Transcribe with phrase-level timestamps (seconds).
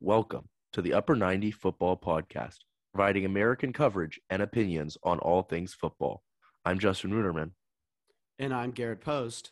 [0.00, 2.58] Welcome to the Upper 90 Football Podcast,
[2.94, 6.22] providing American coverage and opinions on all things football.
[6.64, 7.50] I'm Justin Ruderman.
[8.38, 9.50] And I'm Garrett Post.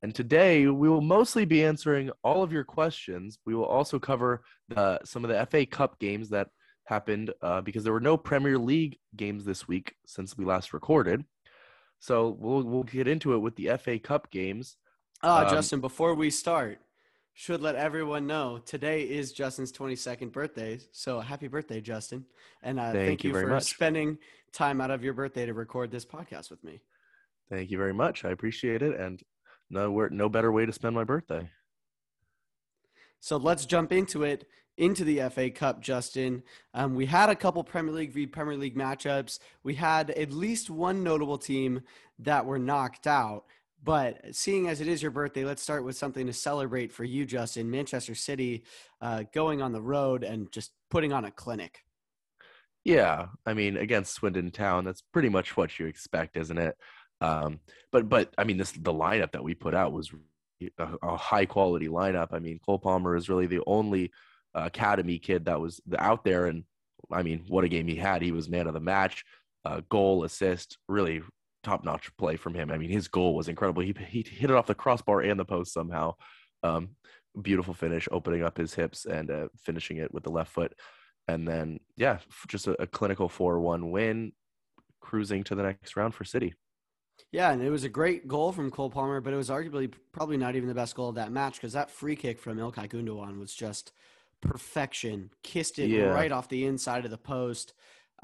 [0.00, 3.38] And today we will mostly be answering all of your questions.
[3.44, 6.48] We will also cover the, some of the FA Cup games that
[6.86, 11.26] happened uh, because there were no Premier League games this week since we last recorded.
[11.98, 14.78] So we'll we'll get into it with the FA Cup games.
[15.22, 16.80] Ah, um, Justin, before we start,
[17.34, 20.78] should let everyone know today is Justin's 22nd birthday.
[20.92, 22.26] So happy birthday, Justin.
[22.62, 23.64] And uh, thank, thank, you, you for much.
[23.64, 24.18] spending
[24.52, 26.82] time out of your birthday to record this podcast with me.
[27.50, 28.24] Thank you very much.
[28.24, 28.98] I appreciate it.
[28.98, 29.22] And
[29.70, 31.48] no, no better way to spend my birthday.
[33.20, 36.42] So let's jump into it, into the FA Cup, Justin.
[36.74, 39.38] Um, we had a couple Premier League v Premier League matchups.
[39.62, 41.82] We had at least one notable team
[42.18, 43.44] that were knocked out.
[43.84, 47.24] But seeing as it is your birthday, let's start with something to celebrate for you,
[47.24, 47.70] Justin.
[47.70, 48.62] Manchester City
[49.00, 51.80] uh, going on the road and just putting on a clinic.
[52.84, 56.76] Yeah, I mean against Swindon Town, that's pretty much what you expect, isn't it?
[57.20, 60.10] Um, but but I mean this the lineup that we put out was
[60.78, 62.28] a, a high quality lineup.
[62.32, 64.10] I mean Cole Palmer is really the only
[64.54, 66.64] uh, academy kid that was out there, and
[67.10, 68.22] I mean what a game he had.
[68.22, 69.24] He was man of the match,
[69.64, 71.22] uh, goal, assist, really
[71.62, 72.70] top notch play from him.
[72.70, 73.82] I mean, his goal was incredible.
[73.82, 76.14] He, he hit it off the crossbar and the post somehow.
[76.62, 76.90] Um,
[77.40, 80.74] beautiful finish, opening up his hips and uh, finishing it with the left foot.
[81.28, 84.32] And then, yeah, just a, a clinical 4 1 win,
[85.00, 86.54] cruising to the next round for City.
[87.30, 90.36] Yeah, and it was a great goal from Cole Palmer, but it was arguably probably
[90.36, 93.38] not even the best goal of that match because that free kick from Ilkay Gundogan
[93.38, 93.92] was just
[94.40, 95.30] perfection.
[95.42, 96.04] Kissed it yeah.
[96.04, 97.72] right off the inside of the post.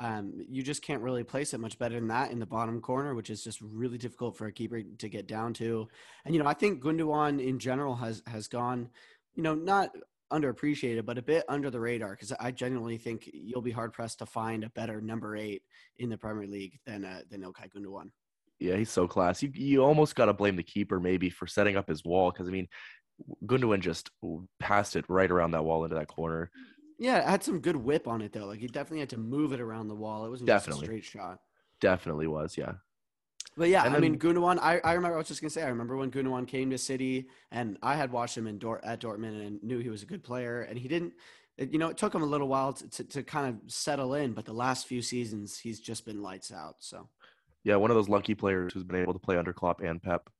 [0.01, 3.15] Um, you just can't really place it much better than that in the bottom corner,
[3.15, 5.89] which is just really difficult for a keeper to get down to.
[6.25, 8.91] And you know, I think Gundogan in general has has gone,
[9.35, 9.91] you know, not
[10.33, 14.19] underappreciated, but a bit under the radar because I genuinely think you'll be hard pressed
[14.21, 15.63] to find a better number eight
[15.97, 18.11] in the Premier League than uh, than Ilkay Gundogan.
[18.61, 19.43] Yeah, he's so class.
[19.43, 22.49] You you almost got to blame the keeper maybe for setting up his wall because
[22.49, 22.69] I mean,
[23.47, 24.11] Gundogan just
[24.61, 26.51] passed it right around that wall into that corner.
[26.99, 28.47] Yeah, it had some good whip on it though.
[28.47, 30.27] Like he definitely had to move it around the wall.
[30.27, 30.81] It wasn't definitely.
[30.81, 31.39] just a straight shot.
[31.81, 32.73] Definitely was, yeah.
[33.57, 34.59] But yeah, then, I mean Gundogan.
[34.61, 37.29] I, I remember I was just gonna say I remember when Gundogan came to City,
[37.51, 40.23] and I had watched him in Dort at Dortmund and knew he was a good
[40.25, 41.15] player, and he didn't.
[41.57, 44.15] It, you know, it took him a little while to, to, to kind of settle
[44.15, 46.77] in, but the last few seasons he's just been lights out.
[46.79, 47.09] So.
[47.65, 50.31] Yeah, one of those lucky players who's been able to play under Klopp and Pep.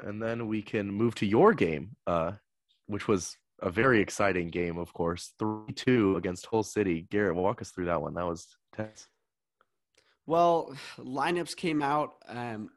[0.00, 2.32] And then we can move to your game, uh,
[2.86, 5.32] which was a very exciting game, of course.
[5.38, 7.06] 3 2 against Hull City.
[7.10, 8.14] Garrett, walk us through that one.
[8.14, 9.08] That was tense.
[10.26, 12.14] Well, lineups came out.
[12.28, 12.70] Um,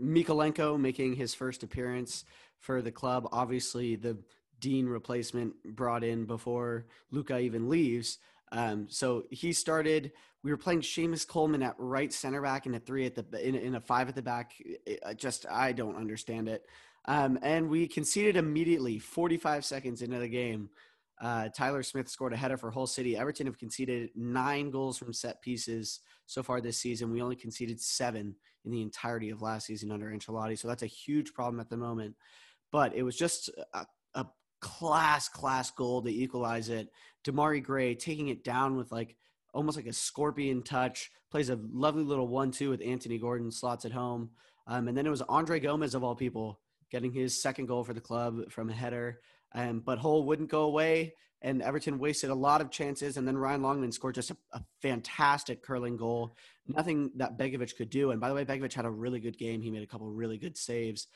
[0.00, 2.24] Mykolenko making his first appearance
[2.58, 3.28] for the club.
[3.32, 4.18] Obviously, the
[4.60, 8.18] Digne replacement brought in before Luca even leaves.
[8.52, 10.12] Um, so he started.
[10.42, 13.54] We were playing Seamus Coleman at right center back and a three at the in,
[13.54, 14.54] in a five at the back.
[14.58, 16.66] It, just I don't understand it.
[17.06, 20.70] Um, and we conceded immediately, 45 seconds into the game.
[21.20, 23.16] Uh, Tyler Smith scored a header for Hull City.
[23.16, 27.10] Everton have conceded nine goals from set pieces so far this season.
[27.10, 28.34] We only conceded seven
[28.64, 30.58] in the entirety of last season under Ancelotti.
[30.58, 32.14] So that's a huge problem at the moment.
[32.72, 34.26] But it was just a, a
[34.60, 36.88] class, class goal to equalize it.
[37.24, 39.16] Demarai Gray taking it down with like
[39.52, 43.92] almost like a scorpion touch, plays a lovely little one-two with Anthony Gordon, slots at
[43.92, 44.30] home.
[44.66, 46.60] Um, and then it was Andre Gomes, of all people
[46.90, 49.20] getting his second goal for the club from a header.
[49.54, 53.16] Um, but Hull wouldn't go away, and Everton wasted a lot of chances.
[53.16, 56.36] And then Ryan Longman scored just a, a fantastic curling goal.
[56.68, 58.10] Nothing that Begovic could do.
[58.10, 59.60] And by the way, Begovic had a really good game.
[59.60, 61.08] He made a couple really good saves.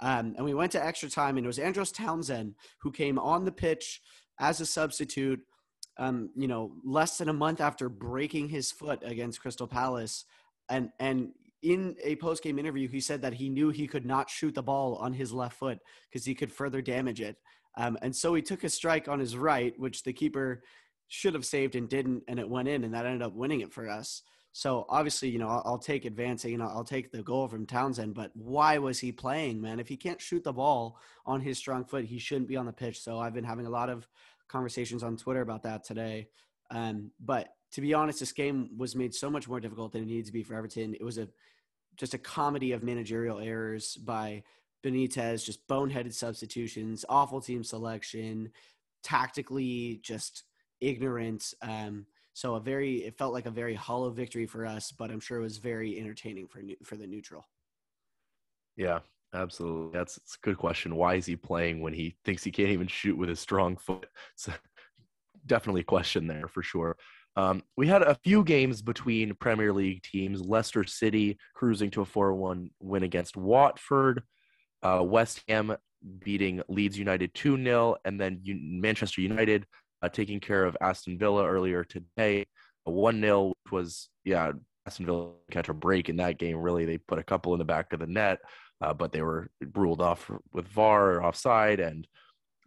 [0.00, 3.44] Um, and we went to extra time, and it was Andros Townsend who came on
[3.44, 4.00] the pitch
[4.38, 5.40] as a substitute.
[6.00, 10.24] Um, you know, less than a month after breaking his foot against Crystal Palace,
[10.68, 11.32] and and
[11.62, 14.62] in a post game interview, he said that he knew he could not shoot the
[14.62, 15.78] ball on his left foot
[16.10, 17.36] because he could further damage it.
[17.76, 20.62] Um, and so he took a strike on his right, which the keeper
[21.08, 23.72] should have saved and didn't, and it went in, and that ended up winning it
[23.72, 24.22] for us.
[24.52, 27.66] So obviously, you know, I'll, I'll take advancing, you know, I'll take the goal from
[27.66, 29.78] Townsend, but why was he playing, man?
[29.78, 32.72] If he can't shoot the ball on his strong foot, he shouldn't be on the
[32.72, 33.00] pitch.
[33.00, 34.08] So I've been having a lot of
[34.48, 36.28] conversations on Twitter about that today.
[36.70, 40.06] Um, but to be honest, this game was made so much more difficult than it
[40.06, 40.94] needed to be for Everton.
[40.94, 41.28] It was a
[41.96, 44.44] just a comedy of managerial errors by
[44.84, 48.52] Benitez, just boneheaded substitutions, awful team selection,
[49.02, 50.44] tactically just
[50.80, 51.52] ignorant.
[51.60, 55.18] Um, so a very, it felt like a very hollow victory for us, but I'm
[55.18, 57.48] sure it was very entertaining for for the neutral.
[58.76, 59.00] Yeah,
[59.34, 59.98] Absolutely.
[59.98, 60.96] That's, that's a good question.
[60.96, 64.06] Why is he playing when he thinks he can't even shoot with his strong foot?
[64.36, 64.52] So
[65.46, 66.96] definitely a question there for sure.
[67.36, 70.40] Um, we had a few games between Premier League teams.
[70.40, 74.22] Leicester City cruising to a 4 1 win against Watford.
[74.82, 75.76] Uh, West Ham
[76.18, 77.96] beating Leeds United 2 0.
[78.04, 79.66] And then U- Manchester United
[80.02, 82.46] uh, taking care of Aston Villa earlier today.
[82.84, 84.52] 1 0, which was, yeah,
[84.86, 86.56] Aston Villa catch a break in that game.
[86.56, 88.38] Really, they put a couple in the back of the net
[88.80, 92.06] uh, but they were ruled off with VAR offside, and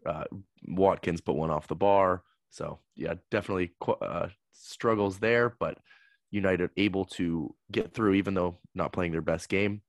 [0.06, 0.26] uh,
[0.68, 2.24] Watkins put one off the bar.
[2.50, 5.78] So yeah, definitely uh, struggles there, but
[6.30, 9.82] United able to get through, even though not playing their best game.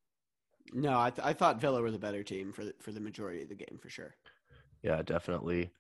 [0.72, 3.42] No, I, th- I thought Villa were the better team for the, for the majority
[3.42, 4.14] of the game for sure.
[4.82, 5.70] Yeah, definitely.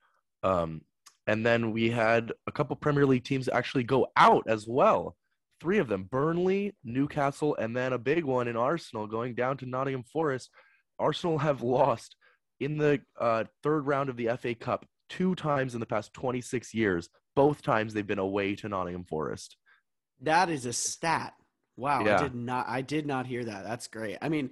[0.42, 0.82] Um,
[1.26, 5.16] and then we had a couple Premier League teams actually go out as well
[5.62, 9.66] three of them Burnley, Newcastle, and then a big one in Arsenal going down to
[9.66, 10.50] Nottingham Forest.
[10.98, 12.16] Arsenal have lost
[12.58, 16.74] in the uh, third round of the FA Cup two times in the past 26
[16.74, 17.08] years.
[17.34, 19.56] Both times they've been away to Nottingham Forest.
[20.20, 21.34] That is a stat.
[21.76, 22.18] Wow, yeah.
[22.18, 23.64] I did not I did not hear that.
[23.64, 24.18] That's great.
[24.20, 24.50] I mean,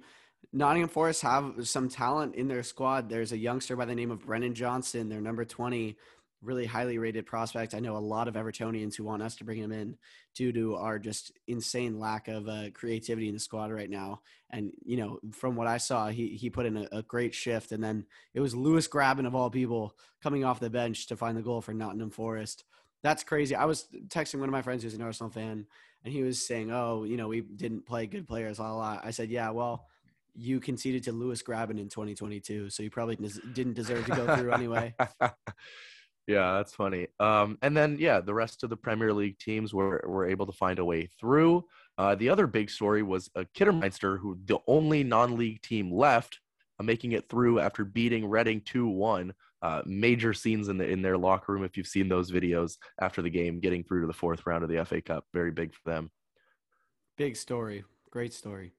[0.51, 3.09] Nottingham Forest have some talent in their squad.
[3.09, 5.95] There's a youngster by the name of Brennan Johnson, their number 20,
[6.41, 7.73] really highly rated prospect.
[7.73, 9.97] I know a lot of Evertonians who want us to bring him in
[10.35, 14.21] due to our just insane lack of uh, creativity in the squad right now.
[14.49, 17.71] And you know, from what I saw, he he put in a, a, great shift.
[17.71, 21.37] And then it was Lewis Grabban of all people coming off the bench to find
[21.37, 22.63] the goal for Nottingham Forest.
[23.03, 23.55] That's crazy.
[23.55, 25.65] I was texting one of my friends who's an Arsenal fan,
[26.03, 28.99] and he was saying, "Oh, you know, we didn't play good players." La la.
[29.03, 29.87] I said, "Yeah, well."
[30.33, 33.17] You conceded to Lewis Grabban in 2022, so you probably
[33.51, 34.95] didn't deserve to go through anyway.
[36.27, 37.07] Yeah, that's funny.
[37.19, 40.51] Um, and then yeah, the rest of the Premier League teams were were able to
[40.51, 41.65] find a way through.
[41.97, 46.39] Uh, the other big story was uh, Kidderminster, who the only non-league team left,
[46.79, 49.33] uh, making it through after beating Reading two one.
[49.61, 51.63] Uh, major scenes in the in their locker room.
[51.63, 54.69] If you've seen those videos after the game, getting through to the fourth round of
[54.69, 56.09] the FA Cup, very big for them.
[57.17, 58.73] Big story, great story.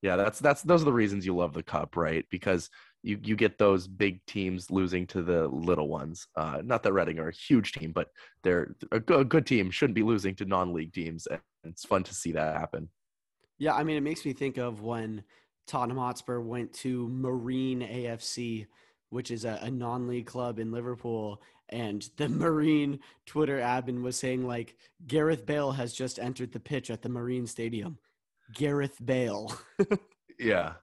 [0.00, 2.24] Yeah, that's that's those are the reasons you love the cup, right?
[2.30, 2.70] Because
[3.02, 6.26] you you get those big teams losing to the little ones.
[6.36, 8.08] Uh, not that Reading are a huge team, but
[8.42, 9.70] they're a good, a good team.
[9.70, 12.88] Shouldn't be losing to non-league teams, and it's fun to see that happen.
[13.58, 15.24] Yeah, I mean, it makes me think of when
[15.66, 18.66] Tottenham Hotspur went to Marine AFC,
[19.10, 24.46] which is a, a non-league club in Liverpool, and the Marine Twitter admin was saying
[24.46, 24.76] like
[25.06, 27.98] Gareth Bale has just entered the pitch at the Marine Stadium.
[28.54, 29.52] Gareth Bale.
[30.38, 30.74] yeah,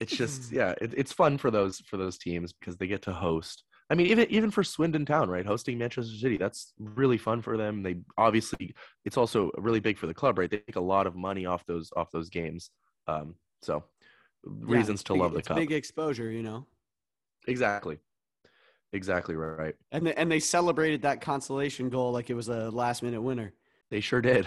[0.00, 3.12] it's just yeah, it, it's fun for those for those teams because they get to
[3.12, 3.64] host.
[3.88, 5.46] I mean, even even for Swindon Town, right?
[5.46, 7.82] Hosting Manchester City, that's really fun for them.
[7.82, 10.50] They obviously, it's also really big for the club, right?
[10.50, 12.70] They make a lot of money off those off those games.
[13.06, 13.84] Um, so
[14.44, 15.56] reasons yeah, to big, love the cup.
[15.56, 16.66] Big exposure, you know.
[17.46, 17.98] Exactly.
[18.92, 19.74] Exactly right.
[19.92, 23.52] And they, and they celebrated that consolation goal like it was a last minute winner.
[23.90, 24.46] They sure did.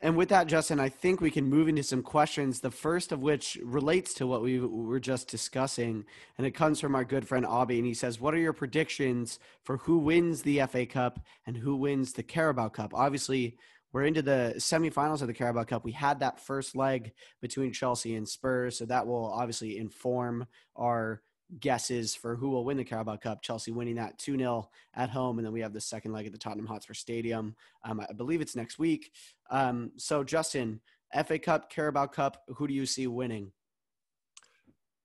[0.00, 2.60] And with that, Justin, I think we can move into some questions.
[2.60, 6.04] The first of which relates to what we were just discussing,
[6.36, 7.78] and it comes from our good friend Abby.
[7.78, 11.76] And he says, "What are your predictions for who wins the FA Cup and who
[11.76, 13.56] wins the Carabao Cup?" Obviously,
[13.92, 15.82] we're into the semifinals of the Carabao Cup.
[15.82, 20.46] We had that first leg between Chelsea and Spurs, so that will obviously inform
[20.76, 21.22] our
[21.60, 23.42] guesses for who will win the Carabao Cup.
[23.42, 25.38] Chelsea winning that 2 0 at home.
[25.38, 27.54] And then we have the second leg at the Tottenham Hotspur Stadium.
[27.84, 29.10] Um, I believe it's next week.
[29.50, 30.80] Um, so, Justin,
[31.24, 33.52] FA Cup, Carabao Cup, who do you see winning?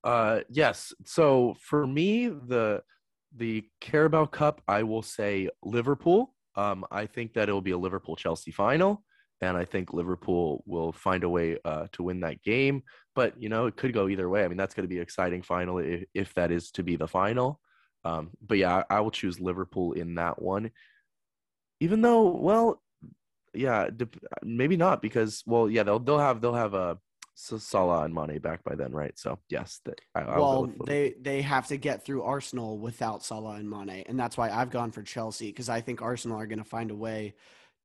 [0.04, 0.94] Uh, yes.
[1.06, 2.84] So for me, the
[3.36, 6.34] the Carabao Cup, I will say Liverpool.
[6.56, 9.04] Um, I think that it will be a Liverpool Chelsea final
[9.42, 12.84] and I think Liverpool will find a way uh, to win that game.
[13.16, 14.44] But you know, it could go either way.
[14.44, 16.96] I mean, that's going to be an exciting final if, if that is to be
[16.96, 17.60] the final.
[18.04, 20.72] Um, but yeah, I, I, will choose Liverpool in that one.
[21.80, 22.82] Even though, well,
[23.54, 23.90] yeah,
[24.42, 26.96] maybe not because, well, yeah, they'll they'll have they'll have a uh,
[27.36, 29.18] Salah and Mane back by then, right?
[29.18, 29.82] So yes,
[30.16, 34.38] I, well, they they have to get through Arsenal without Salah and Mane, and that's
[34.38, 37.34] why I've gone for Chelsea because I think Arsenal are going to find a way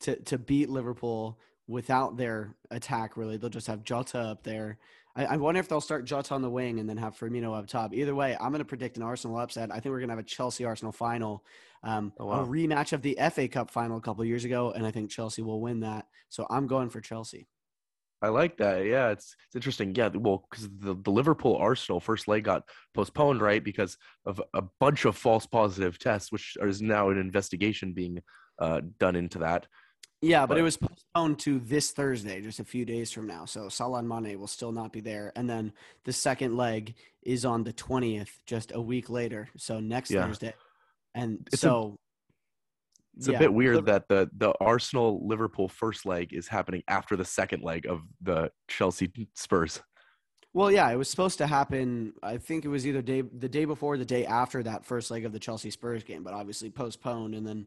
[0.00, 3.17] to to beat Liverpool without their attack.
[3.17, 4.79] Really, they'll just have Jota up there.
[5.17, 7.67] I, I wonder if they'll start Jota on the wing and then have Firmino up
[7.67, 7.95] top.
[7.95, 9.71] Either way, I'm going to predict an Arsenal upset.
[9.71, 11.45] I think we're going to have a Chelsea Arsenal final,
[11.83, 12.43] um, oh, wow.
[12.43, 15.43] a rematch of the FA Cup final a couple years ago, and I think Chelsea
[15.43, 16.07] will win that.
[16.29, 17.49] So I'm going for Chelsea.
[18.23, 18.87] I like that.
[18.87, 19.95] Yeah, it's it's interesting.
[19.95, 22.62] Yeah, well, because the, the Liverpool Arsenal first leg got
[22.95, 27.93] postponed, right, because of a bunch of false positive tests, which is now an investigation
[27.93, 28.23] being
[28.59, 29.67] uh, done into that.
[30.23, 33.44] Yeah, but, But- it was postponed to this Thursday, just a few days from now.
[33.44, 35.73] So Salah and Mane will still not be there, and then
[36.04, 39.49] the second leg is on the twentieth, just a week later.
[39.56, 40.26] So next Yeah.
[40.26, 40.54] Thursday,
[41.14, 41.96] and It's a- so
[43.16, 47.16] It's a bit weird Liver- that the the Arsenal Liverpool first leg is happening after
[47.16, 49.82] the second leg of the Chelsea Spurs.
[50.52, 52.14] Well, yeah, it was supposed to happen.
[52.23, 55.11] I think it was either day the day before, or the day after that first
[55.11, 57.35] leg of the Chelsea Spurs game, but obviously postponed.
[57.35, 57.66] And then,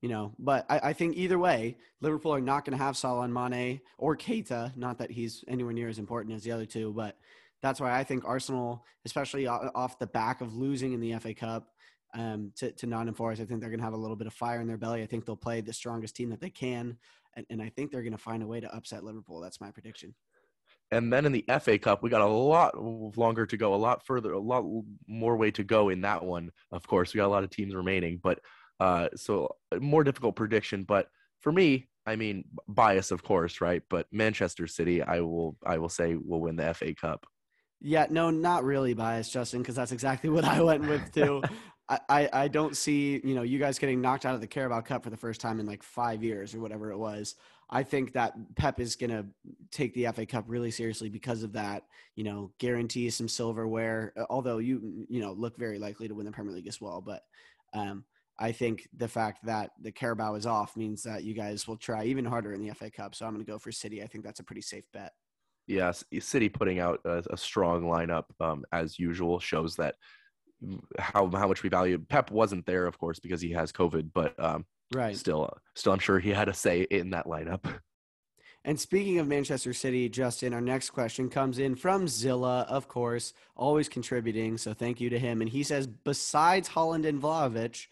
[0.00, 3.22] you know, but I, I think either way, Liverpool are not going to have Salah
[3.22, 4.76] and Mane or Keita.
[4.76, 7.18] Not that he's anywhere near as important as the other two, but
[7.62, 11.68] that's why I think Arsenal, especially off the back of losing in the FA Cup
[12.14, 14.32] um, to to Nottingham Forest, I think they're going to have a little bit of
[14.32, 15.02] fire in their belly.
[15.02, 16.96] I think they'll play the strongest team that they can,
[17.36, 19.40] and, and I think they're going to find a way to upset Liverpool.
[19.40, 20.14] That's my prediction.
[20.92, 24.04] And then in the FA Cup, we got a lot longer to go, a lot
[24.04, 24.64] further, a lot
[25.06, 26.50] more way to go in that one.
[26.72, 28.40] Of course, we got a lot of teams remaining, but
[28.80, 30.84] uh, so more difficult prediction.
[30.84, 31.08] But
[31.40, 33.82] for me, I mean, bias, of course, right?
[33.88, 37.26] But Manchester City, I will, I will say, will win the FA Cup.
[37.80, 41.42] Yeah, no, not really biased, Justin, because that's exactly what I went with too.
[42.08, 45.02] I, I, don't see, you know, you guys getting knocked out of the Carabao Cup
[45.02, 47.34] for the first time in like five years or whatever it was.
[47.68, 49.26] I think that Pep is going to
[49.72, 51.84] take the FA Cup really seriously because of that,
[52.14, 56.26] you know, guarantee some silverware, uh, although you, you know, look very likely to win
[56.26, 57.00] the Premier League as well.
[57.00, 57.22] But
[57.72, 58.04] um,
[58.40, 62.04] I think the fact that the Carabao is off means that you guys will try
[62.04, 63.14] even harder in the FA Cup.
[63.14, 64.02] So I'm going to go for City.
[64.02, 65.12] I think that's a pretty safe bet.
[65.66, 69.94] Yes, City putting out a, a strong lineup um, as usual shows that
[70.98, 71.98] how how much we value.
[71.98, 75.16] Pep wasn't there, of course, because he has COVID, but um, Right.
[75.16, 77.64] still, still, I'm sure he had a say in that lineup.
[78.64, 83.32] And speaking of Manchester City, Justin, our next question comes in from Zilla, of course,
[83.56, 84.58] always contributing.
[84.58, 85.40] So thank you to him.
[85.40, 87.86] And he says, besides Haaland and Vlahovic,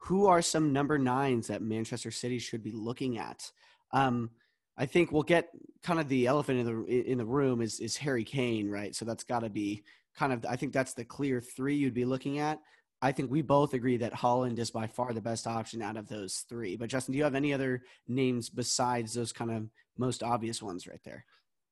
[0.00, 3.50] who are some number nines that Manchester City should be looking at?
[3.92, 4.30] Um,
[4.76, 5.50] I think we'll get
[5.82, 8.94] kind of the elephant in the in the room is is Harry Kane, right?
[8.94, 9.82] So that's got to be
[10.16, 12.60] kind of I think that's the clear three you'd be looking at.
[13.02, 16.08] I think we both agree that Haaland is by far the best option out of
[16.08, 16.76] those three.
[16.76, 20.86] But Justin, do you have any other names besides those kind of most obvious ones
[20.86, 21.24] right there?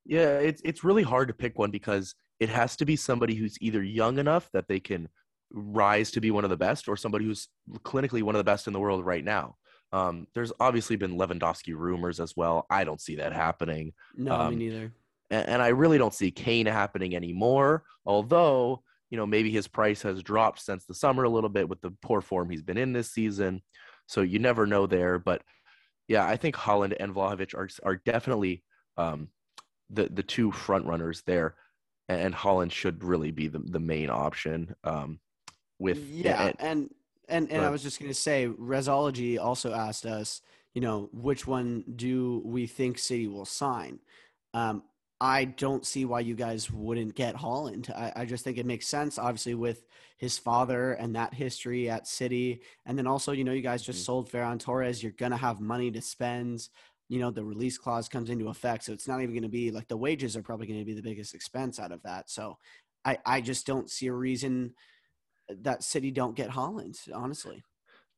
[0.04, 3.56] Yeah, it's it's really hard to pick one because it has to be somebody who's
[3.60, 5.08] either young enough that they can
[5.50, 7.48] rise to be one of the best, or somebody who's
[7.82, 9.56] clinically one of the best in the world right now.
[9.92, 12.66] Um, there's obviously been Lewandowski rumors as well.
[12.68, 13.94] I don't see that happening.
[14.14, 14.92] No, me Um, neither.
[15.30, 17.84] and, and I really don't see Kane happening anymore.
[18.04, 21.80] Although, you know, maybe his price has dropped since the summer a little bit with
[21.80, 23.62] the poor form he's been in this season.
[24.06, 25.18] So you never know there.
[25.18, 25.40] But
[26.06, 28.62] yeah, I think Haaland and Vlahovic are are definitely
[28.98, 29.28] um,
[29.88, 31.54] the the two front runners there,
[32.10, 34.74] and Haaland should really be the the main option.
[34.84, 35.20] Um,
[35.78, 36.94] with yeah, and-
[37.28, 40.40] and and I was just gonna say, Resology also asked us,
[40.74, 44.00] you know, which one do we think City will sign?
[44.54, 44.82] Um,
[45.20, 47.90] I don't see why you guys wouldn't get Haaland.
[47.90, 49.84] I, I just think it makes sense, obviously, with
[50.16, 54.00] his father and that history at City, and then also, you know, you guys just
[54.02, 54.04] Mhm.
[54.06, 55.02] sold Ferran Torres.
[55.02, 56.68] You're gonna have money to spend.
[57.10, 59.70] You know, the release clause comes into effect, so it's not even going to be
[59.70, 62.28] like the wages are probably going to be the biggest expense out of that.
[62.30, 62.58] So,
[63.04, 64.74] I I just don't see a reason
[65.62, 67.62] that City don't get Haaland, honestly.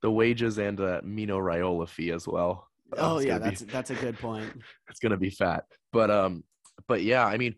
[0.03, 2.69] the wages and the Mino Raiola fee as well.
[2.97, 4.51] Oh it's yeah, gonna be- that's that's a good point.
[4.89, 5.65] it's gonna be fat.
[5.93, 6.45] But um,
[6.89, 7.55] but yeah, I mean,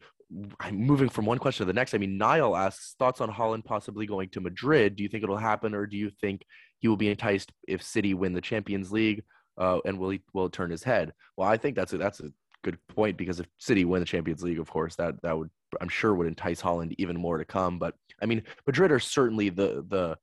[0.61, 1.95] I'm moving from one question to the next.
[1.95, 4.97] I mean, Niall asks thoughts on Haaland possibly going to Madrid.
[4.97, 6.45] Do you think it'll happen, or do you think
[6.81, 9.23] he will be enticed if City win the Champions League?
[9.59, 11.13] Uh, and will he will turn his head?
[11.37, 12.31] Well, I think that's a that's a
[12.63, 15.51] good point because if City win the Champions League, of course, that that would
[15.81, 17.79] I'm sure would entice Haaland even more to come.
[17.79, 20.17] But I mean, Madrid are certainly the the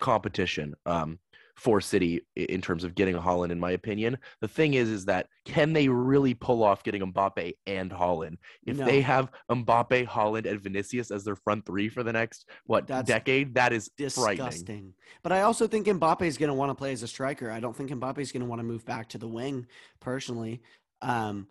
[0.00, 1.18] competition um,
[1.56, 4.18] for City in terms of getting Haaland, in my opinion.
[4.40, 8.36] The thing is, is that can they really pull off getting Mbappe and Haaland?
[8.66, 8.84] If No.
[8.84, 13.08] they have Mbappe, Haaland, and Vinicius as their front three for the next what That's
[13.08, 13.90] decade, that is.
[13.96, 14.94] Disgusting.
[15.22, 17.50] But I also think Mbappe is going to want to play as a striker.
[17.50, 19.66] I don't think Mbappe is going to want to move back to the wing,
[20.00, 20.62] personally.
[21.02, 21.48] Um,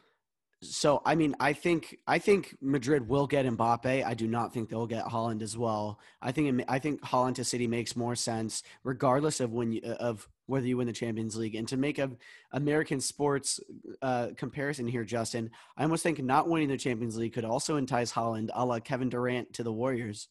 [0.62, 4.04] so I mean, I think I think Madrid will get Mbappe.
[4.04, 6.00] I do not think they'll get Haaland as well.
[6.22, 10.28] I think I think Haaland to City makes more sense, regardless of when you, of
[10.48, 11.54] whether you win the Champions League.
[11.54, 12.10] And to make a
[12.52, 13.60] American sports
[14.02, 18.12] uh, comparison here, Justin, I almost think not winning the Champions League could also entice
[18.12, 20.28] Haaland, a la Kevin Durant to the Warriors.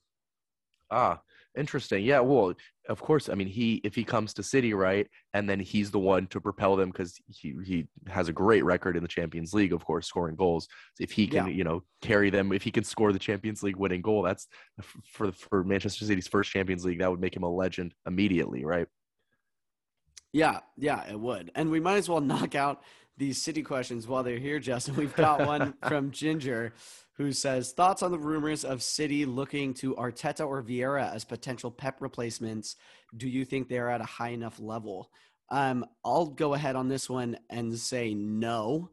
[0.91, 1.21] Ah,
[1.57, 2.05] interesting.
[2.05, 2.55] Yeah, well,
[2.89, 3.29] of course.
[3.29, 6.41] I mean, he if he comes to City, right, and then he's the one to
[6.41, 10.07] propel them because he he has a great record in the Champions League, of course,
[10.07, 10.69] scoring goals.
[11.01, 11.53] If he can, Yeah.
[11.53, 14.47] you know, carry them, if he can score the Champions League winning goal, that's
[15.05, 17.01] for for Manchester City's first Champions League.
[17.01, 18.87] That would make him a legend immediately, right?
[20.33, 21.51] Yeah, yeah, it would.
[21.55, 22.83] And we might as well knock out
[23.17, 24.95] these city questions while they're here, Justin.
[24.97, 26.75] We've got one from Ginger
[27.17, 31.71] who says thoughts on the rumors of City looking to Arteta or Vieira as potential
[31.71, 32.77] Pep replacements.
[33.17, 35.11] Do you think they're at a high enough level?
[35.49, 38.91] Um, I'll go ahead on this one and say no.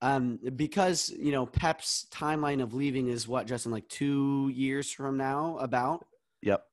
[0.00, 5.16] Um, because you know Pep's timeline of leaving is what Justin like two years from
[5.16, 6.04] now about.
[6.42, 6.64] Yep.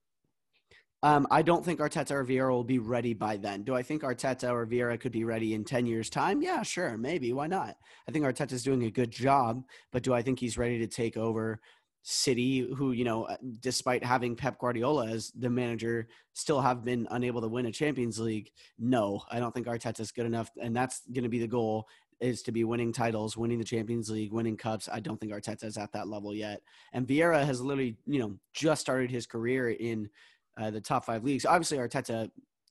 [1.02, 3.64] Um, I don't think Arteta or Vieira will be ready by then.
[3.64, 6.42] Do I think Arteta or Vieira could be ready in 10 years' time?
[6.42, 7.32] Yeah, sure, maybe.
[7.32, 7.78] Why not?
[8.08, 11.16] I think Arteta's doing a good job, but do I think he's ready to take
[11.16, 11.62] over
[12.02, 17.08] City, who, you know, uh, despite having Pep Guardiola as the manager, still have been
[17.12, 18.52] unable to win a Champions League?
[18.78, 20.50] No, I don't think Arteta's good enough.
[20.62, 21.88] And that's going to be the goal
[22.20, 24.90] is to be winning titles, winning the Champions League, winning cups.
[24.92, 26.62] I don't think Arteta's at that level yet.
[26.92, 30.10] And Vieira has literally, you know, just started his career in–
[30.60, 31.46] uh, the top five leagues.
[31.46, 32.30] Obviously, Arteta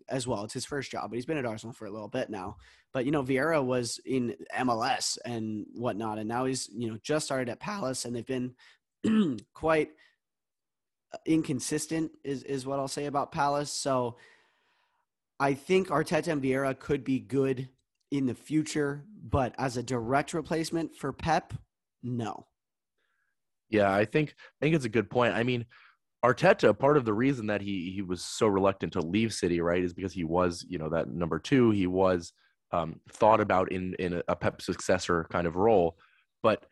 [0.09, 0.45] as well.
[0.45, 2.57] It's his first job, but he's been at Arsenal for a little bit now.
[2.93, 7.27] But you know, Vieira was in MLS and whatnot, and now he's you know just
[7.27, 8.55] started at Palace, and they've been
[9.55, 9.91] quite
[11.27, 12.13] inconsistent.
[12.25, 13.73] Is is what I'll say about Palace.
[13.73, 14.17] So
[15.41, 17.69] I think Arteta and Vieira could be good
[18.11, 21.53] in the future, but as a direct replacement for Pep,
[22.03, 22.47] no.
[23.69, 25.35] Yeah, I think I think it's a good point.
[25.35, 25.67] I mean,
[26.25, 29.83] Arteta, part of the reason that he he was so reluctant to leave City, right,
[29.83, 31.71] is because he was, you know, that number two.
[31.71, 32.33] He was
[32.73, 35.97] um, thought about in in a Pep successor kind of role,
[36.43, 36.67] but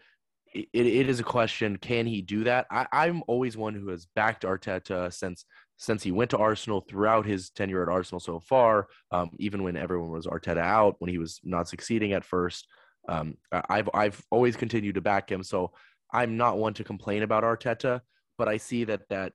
[0.52, 2.66] it, it is a question: Can he do that?
[2.72, 5.44] I, I'm always one who has backed Arteta since
[5.76, 8.88] since he went to Arsenal throughout his tenure at Arsenal so far.
[9.12, 12.66] Um, even when everyone was Arteta out, when he was not succeeding at first,
[13.08, 15.44] um, I've I've always continued to back him.
[15.44, 15.72] So
[16.12, 18.00] I'm not one to complain about Arteta
[18.38, 19.32] but I see that that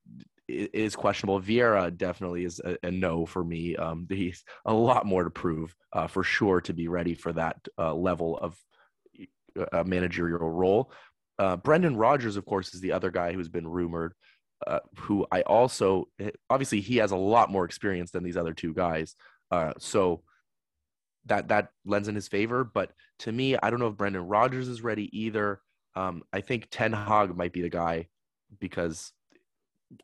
[0.47, 1.41] is questionable.
[1.41, 3.75] Vieira definitely is a, a no for me.
[3.75, 7.57] Um, he's a lot more to prove uh, for sure to be ready for that
[7.77, 8.57] uh, level of
[9.71, 10.91] uh, managerial role.
[11.39, 14.13] Uh, Brendan Rodgers, of course, is the other guy who's been rumored.
[14.67, 16.07] Uh, who I also
[16.47, 19.15] obviously he has a lot more experience than these other two guys,
[19.49, 20.21] uh, so
[21.25, 22.63] that that lends in his favor.
[22.63, 25.61] But to me, I don't know if Brendan Rodgers is ready either.
[25.95, 28.07] Um, I think Ten Hag might be the guy
[28.59, 29.13] because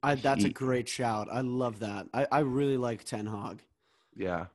[0.03, 1.27] I, that's he, a great shout.
[1.31, 2.07] I love that.
[2.13, 3.61] I, I really like Ten Hag.
[4.15, 4.47] Yeah,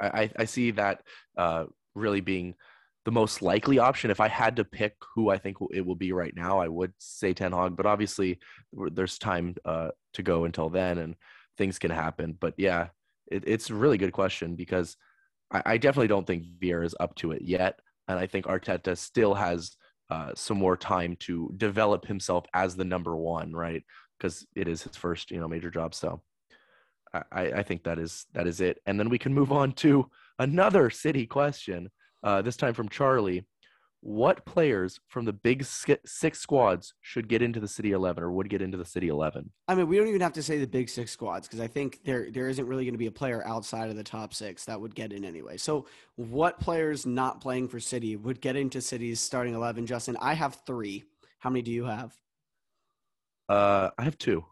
[0.00, 1.02] I I see that
[1.36, 2.54] uh, really being
[3.04, 4.10] the most likely option.
[4.10, 6.92] If I had to pick who I think it will be right now, I would
[6.98, 7.76] say Ten Hag.
[7.76, 8.38] But obviously,
[8.72, 11.14] there's time uh, to go until then, and
[11.56, 12.36] things can happen.
[12.38, 12.88] But yeah,
[13.30, 14.96] it, it's a really good question because
[15.50, 18.96] I, I definitely don't think Vieira is up to it yet, and I think Arteta
[18.98, 19.76] still has
[20.10, 23.82] uh, some more time to develop himself as the number one, right?
[24.18, 25.94] Because it is his first, you know, major job.
[25.94, 26.22] So
[27.12, 28.80] I, I think that is that is it.
[28.86, 31.90] And then we can move on to another city question.
[32.22, 33.46] Uh, this time from Charlie
[34.00, 38.48] what players from the big six squads should get into the city 11 or would
[38.48, 40.88] get into the city 11 i mean we don't even have to say the big
[40.88, 43.90] six squads because i think there there isn't really going to be a player outside
[43.90, 45.56] of the top six that would get in anyway.
[45.56, 50.34] So what players not playing for city would get into city's starting 11 justin i
[50.34, 51.04] have three.
[51.38, 52.14] How many do you have?
[53.48, 54.44] Uh i have two.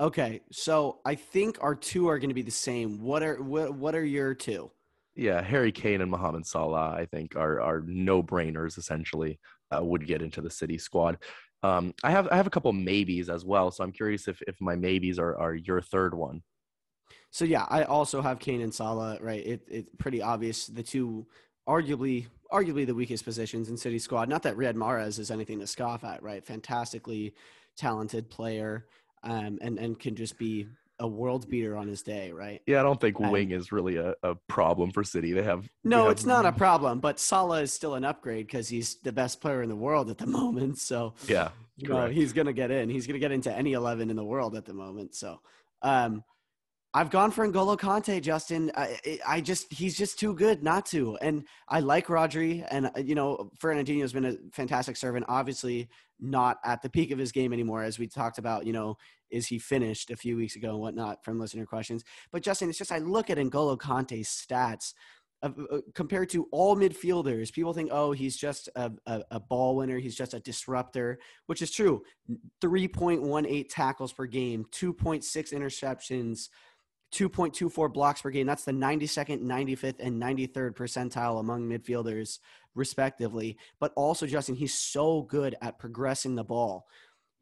[0.00, 3.00] Okay so i think our two are going to be the same.
[3.00, 4.70] What are what, what are your two
[5.16, 8.78] yeah, Harry Kane and Mohamed Salah, I think, are are no brainers.
[8.78, 9.38] Essentially,
[9.74, 11.18] uh, would get into the City squad.
[11.62, 14.56] Um, I have I have a couple maybes as well, so I'm curious if if
[14.60, 16.42] my maybes are are your third one.
[17.30, 19.18] So yeah, I also have Kane and Salah.
[19.20, 21.26] Right, it it's pretty obvious the two
[21.68, 24.28] arguably arguably the weakest positions in City squad.
[24.28, 26.22] Not that Riyad Mahrez is anything to scoff at.
[26.22, 27.34] Right, fantastically
[27.76, 28.86] talented player,
[29.22, 30.66] um, and and can just be
[30.98, 32.60] a world beater on his day, right?
[32.66, 35.32] Yeah, I don't think and, wing is really a, a problem for City.
[35.32, 37.00] They have no, they have, it's not a problem.
[37.00, 40.18] But Salah is still an upgrade because he's the best player in the world at
[40.18, 40.78] the moment.
[40.78, 42.88] So yeah, you know, he's gonna get in.
[42.88, 45.14] He's gonna get into any eleven in the world at the moment.
[45.14, 45.40] So,
[45.82, 46.22] um,
[46.96, 48.70] I've gone for N'Golo Kanté, Justin.
[48.76, 51.16] I, I just he's just too good not to.
[51.16, 55.24] And I like Rodri, and uh, you know, Fernandinho has been a fantastic servant.
[55.28, 55.88] Obviously,
[56.20, 58.64] not at the peak of his game anymore, as we talked about.
[58.64, 58.96] You know,
[59.34, 62.04] is he finished a few weeks ago and whatnot from listener questions.
[62.32, 64.94] But Justin, it's just I look at N'Golo Kante's stats.
[65.42, 69.76] Uh, uh, compared to all midfielders, people think, oh, he's just a, a, a, ball
[69.76, 69.98] winner.
[69.98, 72.02] He's just a disruptor, which is true.
[72.62, 76.48] 3.18 tackles per game, 2.6 interceptions,
[77.14, 78.46] 2.24 blocks per game.
[78.46, 82.38] That's the 92nd, 95th, and 93rd percentile among midfielders,
[82.74, 83.58] respectively.
[83.78, 86.86] But also, Justin, he's so good at progressing the ball.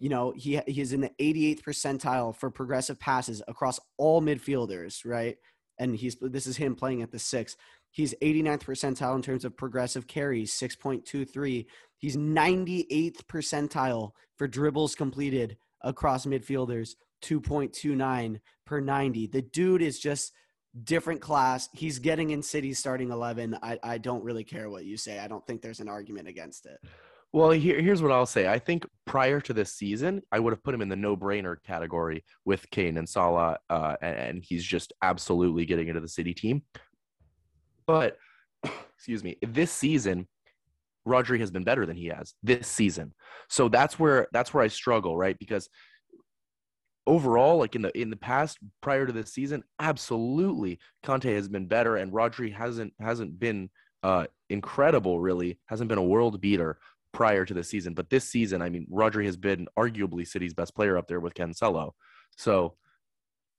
[0.02, 5.06] You know, he he is in the 88th percentile for progressive passes across all midfielders,
[5.06, 5.36] right?
[5.78, 7.56] and he's this is him playing at the six.
[7.90, 11.66] He's 89th percentile in terms of progressive carries, 6.23.
[11.98, 19.26] He's 98th percentile for dribbles completed across midfielders, 2.29 per 90.
[19.26, 20.32] The dude is just
[20.84, 21.68] different class.
[21.74, 23.58] He's getting in City starting 11.
[23.62, 25.18] I, I don't really care what you say.
[25.18, 26.78] I don't think there's an argument against it.
[27.32, 28.46] Well, here, here's what I'll say.
[28.46, 32.24] I think prior to this season, I would have put him in the no-brainer category
[32.44, 36.62] with Kane and Salah, uh, and, and he's just absolutely getting into the City team.
[37.86, 38.18] But
[38.96, 40.28] excuse me, this season,
[41.08, 43.14] Rodri has been better than he has this season.
[43.48, 45.36] So that's where that's where I struggle, right?
[45.38, 45.70] Because
[47.06, 51.66] overall, like in the in the past, prior to this season, absolutely, Kanté has been
[51.66, 53.70] better, and Rodri hasn't hasn't been
[54.02, 55.18] uh, incredible.
[55.18, 56.78] Really, hasn't been a world beater
[57.12, 57.94] prior to the season.
[57.94, 61.34] But this season, I mean, Rodri has been arguably City's best player up there with
[61.34, 61.92] Cancelo.
[62.36, 62.74] So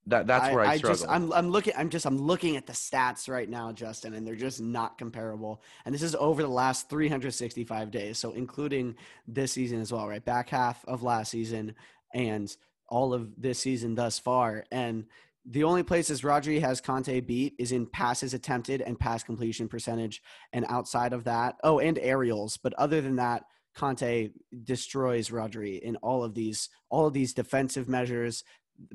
[0.07, 2.67] that that's where I, I, I just I'm I'm looking I'm just I'm looking at
[2.67, 5.61] the stats right now, Justin, and they're just not comparable.
[5.85, 8.95] And this is over the last 365 days, so including
[9.27, 10.23] this season as well, right?
[10.23, 11.75] Back half of last season
[12.13, 12.53] and
[12.89, 14.65] all of this season thus far.
[14.71, 15.05] And
[15.45, 20.21] the only places Rodri has Kanté beat is in passes attempted and pass completion percentage.
[20.53, 22.57] And outside of that, oh, and aerials.
[22.57, 23.43] But other than that,
[23.75, 24.31] Kanté
[24.63, 28.43] destroys Rodri in all of these all of these defensive measures,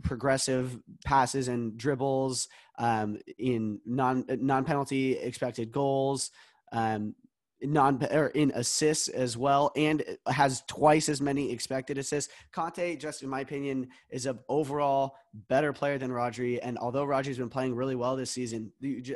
[0.03, 6.31] progressive passes and dribbles, um, in non non penalty expected goals,
[6.73, 7.15] um,
[7.62, 12.33] non or in assists as well, and has twice as many expected assists.
[12.53, 15.16] Kanté, just in my opinion, is a overall
[15.49, 16.59] better player than Rodri.
[16.62, 18.73] And although Rodri's been playing really well this season,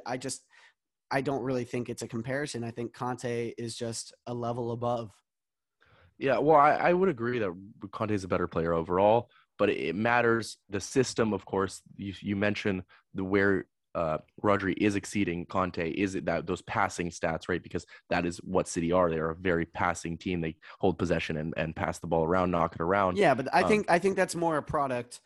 [0.07, 0.43] I just
[1.11, 2.65] I don't really think it's a comparison.
[2.65, 5.11] I think Kanté is just a level above.
[6.19, 7.51] Yeah, well, I, I would agree that
[7.89, 9.29] Kanté is a better player overall,
[9.59, 11.33] but it matters the system.
[11.33, 16.47] Of course, you, you mentioned the where uh, Rodri is exceeding Kanté is it that
[16.47, 17.63] those passing stats, right?
[17.63, 19.11] Because that is what City are.
[19.11, 20.41] They are a very passing team.
[20.41, 23.19] They hold possession and, and pass the ball around, knock it around.
[23.19, 25.21] Yeah, but I um, think I think that's more a product.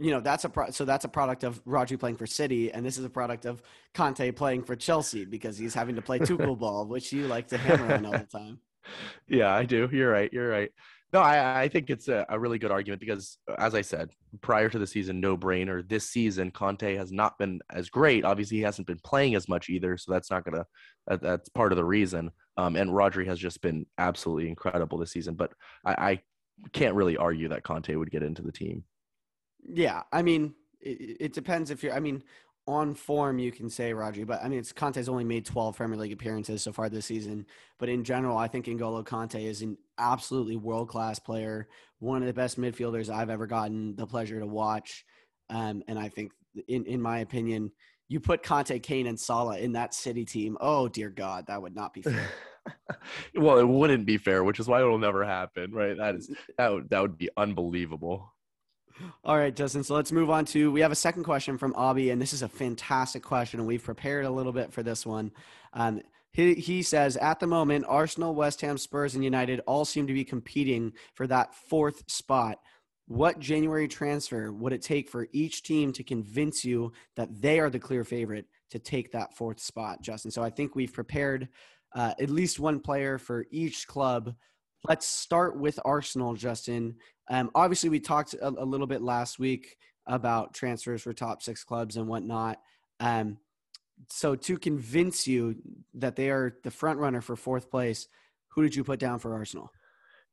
[0.00, 2.84] You know, that's a pro- so that's a product of Rodri playing for City, and
[2.84, 3.62] this is a product of
[3.94, 7.58] Kanté playing for Chelsea because he's having to play Tuchel ball, which you like to
[7.58, 8.60] hammer on all the time.
[9.28, 9.86] Yeah, I do.
[9.92, 10.32] You're right.
[10.32, 10.70] You're right.
[11.12, 14.10] No, I, I think it's a, a, really good argument because, as I said,
[14.42, 15.88] prior to the season, no brainer.
[15.88, 18.26] This season, Kanté has not been as great.
[18.26, 20.66] Obviously, he hasn't been playing as much either, so that's not gonna.
[21.06, 22.30] That, that's part of the reason.
[22.58, 25.34] Um, and Rodri has just been absolutely incredible this season.
[25.34, 26.20] But I, I
[26.72, 28.84] can't really argue that Kanté would get into the team.
[29.66, 31.94] Yeah, I mean, it, it depends if you're.
[31.94, 32.22] I mean,
[32.68, 35.96] on form, you can say Rodri, but I mean, it's Kanté's only made 12 Premier
[35.96, 37.46] League appearances so far this season.
[37.78, 41.66] But in general, I think N'Golo Kanté is an absolutely world class player,
[41.98, 45.06] one of the best midfielders I've ever gotten the pleasure to watch.
[45.48, 46.32] Um, and I think,
[46.68, 47.72] in in my opinion,
[48.06, 50.58] you put Kanté, Kane, and Salah in that City team.
[50.60, 52.28] Oh dear God, that would not be fair.
[53.34, 55.96] well, it wouldn't be fair, which is why it'll never happen, right?
[55.96, 58.34] That is that would, that would be unbelievable.
[59.24, 59.84] All right, Justin.
[59.84, 60.70] So let's move on to.
[60.70, 63.82] We have a second question from Abby, and this is a fantastic question, and we've
[63.82, 65.32] prepared a little bit for this one.
[65.72, 70.06] Um, he, he says, at the moment, Arsenal, West Ham, Spurs, and United all seem
[70.06, 72.58] to be competing for that fourth spot.
[73.06, 77.70] What January transfer would it take for each team to convince you that they are
[77.70, 80.30] the clear favorite to take that fourth spot, Justin?
[80.30, 81.48] So I think we've prepared
[81.94, 84.34] uh, at least one player for each club.
[84.86, 86.96] Let's start with Arsenal, Justin.
[87.30, 91.64] Um, obviously, we talked a, a, little bit last week about transfers for top six
[91.64, 92.58] clubs and whatnot.
[93.00, 93.38] Um,
[94.08, 95.56] so, to convince you
[95.94, 98.08] that they are the front runner for fourth place,
[98.48, 99.70] who did you put down for Arsenal?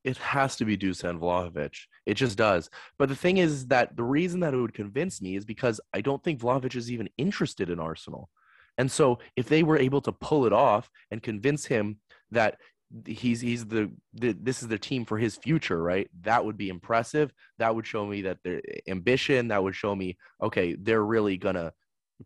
[0.04, 1.76] It has to be Dusan Vlahovic.
[2.06, 2.70] It just does.
[3.00, 6.02] But the thing is that the reason that it would convince me is because I
[6.02, 8.30] don't think Vlahovic is even interested in Arsenal.
[8.78, 11.98] And so if they were able to pull it off and convince him
[12.32, 12.60] that
[13.06, 16.10] he's he's the, the this is the team for his future right?
[16.22, 17.34] That would be impressive.
[17.58, 19.50] That would show me that their ambition.
[19.50, 21.74] That would show me okay they're really gonna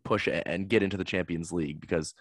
[0.04, 2.14] push and get into the champions league because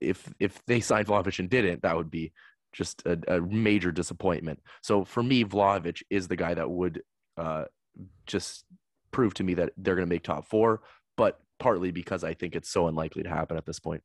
[0.00, 2.32] if if they signed Vlahovic and didn't that would be
[2.72, 4.60] just a, a major disappointment.
[4.82, 7.02] So for me Vlahovic is the guy that would
[7.36, 7.64] uh,
[8.26, 8.64] just
[9.10, 10.80] prove to me that they're going to make top four
[11.16, 14.02] but partly because i think it's so unlikely to happen at this point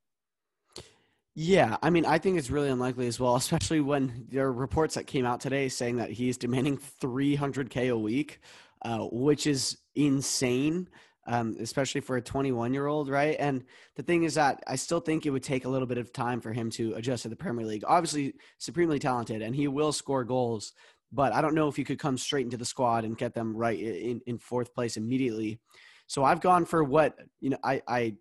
[1.36, 4.96] yeah, I mean, I think it's really unlikely as well, especially when there are reports
[4.96, 8.40] that came out today saying that he's demanding 300k a week,
[8.84, 10.88] uh, which is insane,
[11.28, 13.36] um, especially for a 21 year old, right?
[13.38, 16.14] And the thing is that I still think it would take a little bit of
[16.14, 17.84] time for him to adjust to the Premier League.
[17.86, 20.74] Obviously, supremely talented, and he will score goals,
[21.12, 23.56] but I don't know if he could come straight into the squad and get them
[23.56, 25.60] right in, in fourth place immediately.
[26.08, 27.58] So I've gone for what you know.
[27.64, 28.16] I, I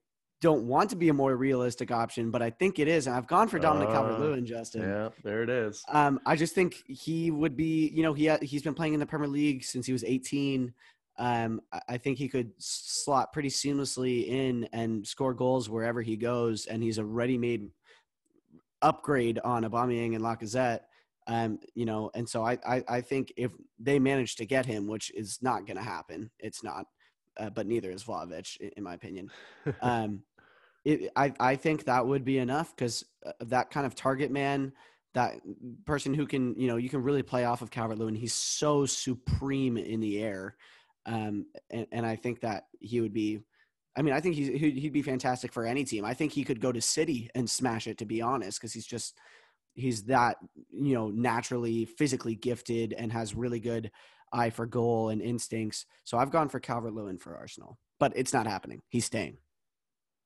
[0.44, 3.06] don't want to be a more realistic option, but I think it is.
[3.06, 4.82] And I've gone for Dominic Uh, Calvert-Lewin, Justin.
[4.82, 5.82] Yeah, there it is.
[5.88, 9.00] Um, I just think he would be, you know, he ha- he's been playing in
[9.00, 10.74] the Premier League since he was 18.
[11.16, 16.66] Um, I- think he could slot pretty seamlessly in and score goals wherever he goes,
[16.66, 17.70] and he's a ready-made
[18.82, 20.80] upgrade on Aubameyang and Lacazette.
[21.26, 24.86] Um, you know, and so I, I, I think if they manage to get him,
[24.88, 26.84] which is not going to happen, it's not,
[27.38, 29.30] uh, but neither is Vlahovic, in, in my opinion.
[29.80, 30.22] Um,
[30.84, 33.04] it, I, I think that would be enough because
[33.40, 34.72] that kind of target man,
[35.14, 35.34] that
[35.84, 38.14] person who can, you know, you can really play off of Calvert Lewin.
[38.14, 40.56] He's so supreme in the air.
[41.06, 43.40] Um, and, and I think that he would be,
[43.96, 46.04] I mean, I think he's, he'd, he'd be fantastic for any team.
[46.04, 48.86] I think he could go to City and smash it, to be honest, because he's
[48.86, 49.16] just,
[49.74, 50.38] he's that,
[50.72, 53.90] you know, naturally physically gifted and has really good
[54.32, 55.86] eye for goal and instincts.
[56.02, 58.82] So I've gone for Calvert Lewin for Arsenal, but it's not happening.
[58.88, 59.36] He's staying.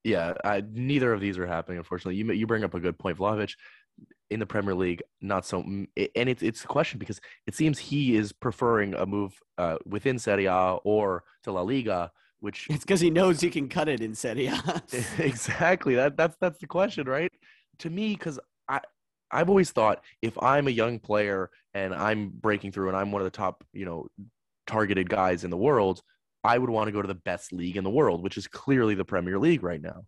[0.08, 1.78] Yeah, I, neither of these are happening.
[1.78, 3.18] Unfortunately, you you bring up a good point.
[3.18, 3.54] Vlahovic
[4.30, 8.16] in the Premier League, not so, and it's it's a question because it seems he
[8.16, 13.00] is preferring a move uh, within Serie A or to La Liga, which It's because
[13.00, 14.82] he knows he can cut it in Serie A.
[15.18, 17.32] exactly that that's that's the question, right?
[17.80, 18.80] To me, because I
[19.30, 23.20] I've always thought if I'm a young player and I'm breaking through and I'm one
[23.20, 24.06] of the top, you know,
[24.66, 26.02] targeted guys in the world,
[26.48, 28.94] I would want to go to the best league in the world, which is clearly
[28.94, 30.06] the Premier League right now.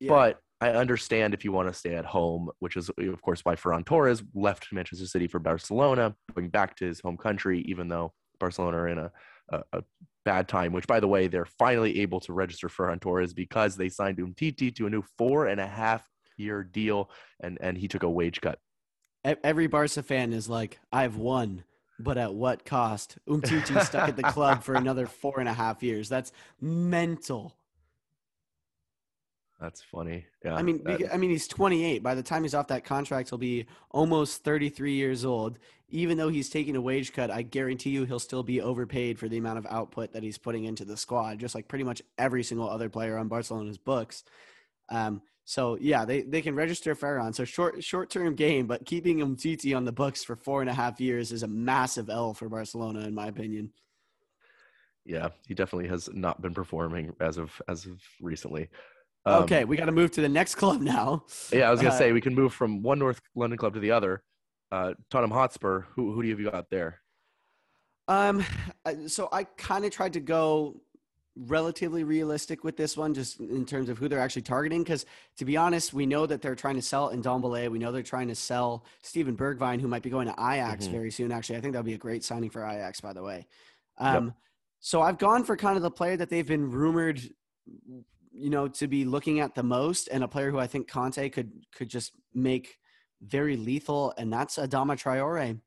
[0.00, 0.08] Yeah.
[0.08, 3.54] But I understand if you want to stay at home, which is of course why
[3.54, 8.12] Ferran Torres left Manchester City for Barcelona, going back to his home country, even though
[8.40, 9.12] Barcelona are in a,
[9.50, 9.82] a, a
[10.24, 10.72] bad time.
[10.72, 14.74] Which, by the way, they're finally able to register Ferran Torres because they signed Umtiti
[14.74, 16.04] to a new four and a half
[16.36, 18.58] year deal, and and he took a wage cut.
[19.44, 21.62] Every Barca fan is like, I've won,
[21.98, 23.18] but at what cost?
[23.28, 26.08] Umtiti stuck at the club for another four and a half years.
[26.08, 27.54] That's mental.
[29.60, 30.24] That's funny.
[30.44, 32.02] Yeah, I mean, that- I mean, he's 28.
[32.02, 35.58] By the time he's off that contract, he'll be almost 33 years old.
[35.90, 39.26] Even though he's taking a wage cut, I guarantee you he'll still be overpaid for
[39.28, 42.42] the amount of output that he's putting into the squad, just like pretty much every
[42.44, 44.22] single other player on Barcelona's books.
[44.90, 47.34] Um, so yeah, they, they can register Ferran.
[47.34, 50.74] So short short term game, but keeping Umtiti on the books for four and a
[50.74, 53.72] half years is a massive L for Barcelona, in my opinion.
[55.06, 58.68] yeah, he definitely has not been performing as of as of recently.
[59.24, 61.24] Um, okay, we got to move to the next club now.
[61.50, 63.80] Yeah, I was gonna Uh, say we can move from one North London club to
[63.80, 64.22] the other.
[64.70, 65.84] Uh, Tottenham Hotspur.
[65.94, 67.00] Who who do you have got there?
[68.06, 68.44] Um,
[69.06, 70.80] so I kind of tried to go
[71.46, 74.82] relatively realistic with this one, just in terms of who they're actually targeting.
[74.82, 77.70] Because to be honest, we know that they're trying to sell in Ndombele.
[77.70, 80.90] We know they're trying to sell Steven Bergwijn, who might be going to Ajax Mhm.
[80.92, 81.30] very soon.
[81.32, 83.46] Actually, I think that'll be a great signing for Ajax, by the way.
[83.98, 84.34] Um,
[84.80, 87.20] so I've gone for kind of the player that they've been rumored,
[88.32, 91.28] you know, to be looking at the most, and a player who I think Conte
[91.30, 92.78] could could just make
[93.20, 95.60] very lethal, and that's Adama Traore.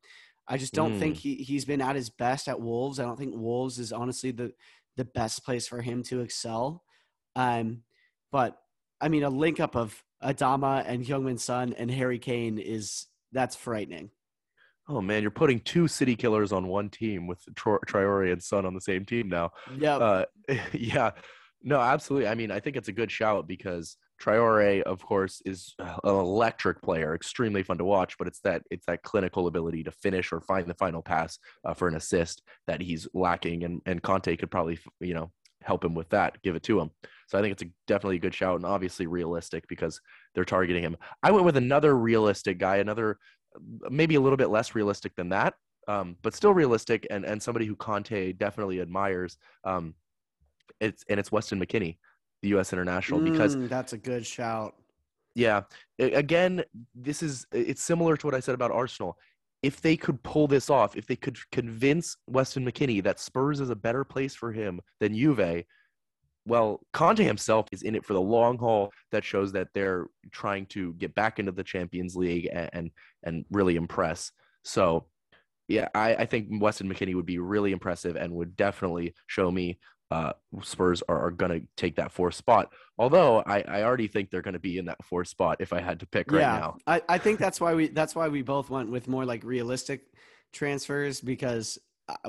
[0.48, 3.00] I just don't think he he's been at his best at Wolves.
[3.00, 4.54] I don't think Wolves is honestly the
[5.02, 6.84] the best place for him to excel.
[7.36, 7.82] Um,
[8.32, 8.56] but
[9.02, 13.56] I mean, a link up of Adama and Heung-min Son and Harry Kane is that's
[13.56, 14.12] frightening.
[14.88, 18.64] Oh man, you're putting two city killers on one team with Tro- Traore and Son
[18.64, 19.50] on the same team now.
[19.76, 20.26] Yeah, Uh,
[20.74, 21.12] yeah,
[21.64, 22.28] no, absolutely.
[22.28, 26.82] I mean, I think it's a good shout because Traore, of course, is an electric
[26.82, 28.18] player, extremely fun to watch.
[28.18, 31.74] But it's that it's that clinical ability to finish or find the final pass uh,
[31.74, 35.32] for an assist that he's lacking, and and Conte could probably you know
[35.64, 36.92] help him with that, give it to him.
[37.28, 40.02] So I think it's a, definitely a good shout and obviously realistic because
[40.34, 40.98] they're targeting him.
[41.22, 43.18] I went with another realistic guy, another
[43.90, 45.54] maybe a little bit less realistic than that,
[45.88, 49.38] um, but still realistic and and somebody who Conte definitely admires.
[49.64, 49.96] Um,
[50.80, 51.98] it's and it's Weston McKennie,
[52.42, 52.74] the U.S.
[52.74, 54.76] international, because Mm, that's a good shout.
[55.36, 55.62] yeah,
[56.00, 59.18] again, this is it's similar to what I said about Arsenal.
[59.64, 63.70] If they could pull this off, if they could convince Weston McKennie that Spurs is
[63.70, 65.64] a better place for him than Juve,
[66.46, 68.92] well, Conte himself is in it for the long haul.
[69.12, 72.92] That shows that they're trying to get back into the Champions League and and,
[73.24, 74.32] and really impress.
[74.64, 75.06] So,
[75.68, 79.80] yeah, I, I think Weston McKennie would be really impressive and would definitely show me
[80.12, 82.72] uh, Spurs are, are going to take that fourth spot.
[82.98, 85.80] Although I, I already think they're going to be in that fourth spot if I
[85.80, 86.78] had to pick right now.
[86.86, 90.02] I, I think that's why we that's why we both went with more like realistic
[90.52, 91.80] transfers because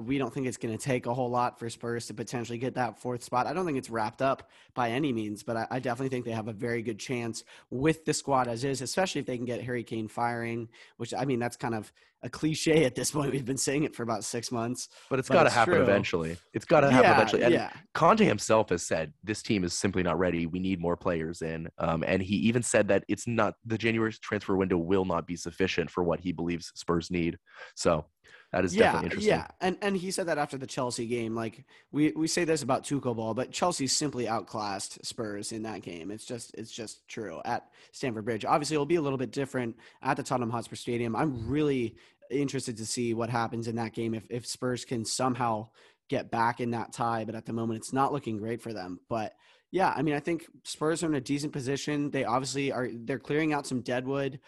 [0.02, 2.74] we don't think it's going to take a whole lot for Spurs to potentially get
[2.74, 3.46] that fourth spot.
[3.46, 6.32] I don't think it's wrapped up by any means, but I, I, definitely think they
[6.32, 9.62] have a very good chance with the squad as is, especially if they can get
[9.62, 11.92] Harry Kane firing, which I mean, that's kind of
[12.22, 13.32] a cliche at this point.
[13.32, 15.82] We've been saying it for about six months, but it's got to happen true.
[15.82, 16.36] eventually.
[16.52, 17.42] It's got to happen yeah, eventually.
[17.42, 17.70] And yeah.
[17.94, 20.46] Conte himself has said this team is simply not ready.
[20.46, 24.12] We need more players in, um, and he even said that it's not the January
[24.12, 27.38] transfer window will not be sufficient for what he believes Spurs need.
[27.74, 28.06] So
[28.52, 29.30] that is yeah, definitely interesting.
[29.30, 31.34] Yeah, and and he said that after the Chelsea game.
[31.34, 35.80] Like we we say this about Tuchel ball, but Chelsea simply outclassed Spurs in that
[35.80, 36.10] game.
[36.10, 38.44] It's just it's just true at Stamford Bridge.
[38.44, 41.16] Obviously, it'll be a little bit different at the Tottenham Hotspur Stadium.
[41.16, 41.96] I'm really
[42.30, 45.68] interested to see what happens in that game if if Spurs can somehow
[46.08, 47.24] get back in that tie.
[47.24, 49.00] But at the moment, it's not looking great for them.
[49.08, 49.32] But
[49.70, 52.10] yeah, I mean, I think Spurs are in a decent position.
[52.10, 52.90] They obviously are.
[52.92, 54.40] They're clearing out some deadwood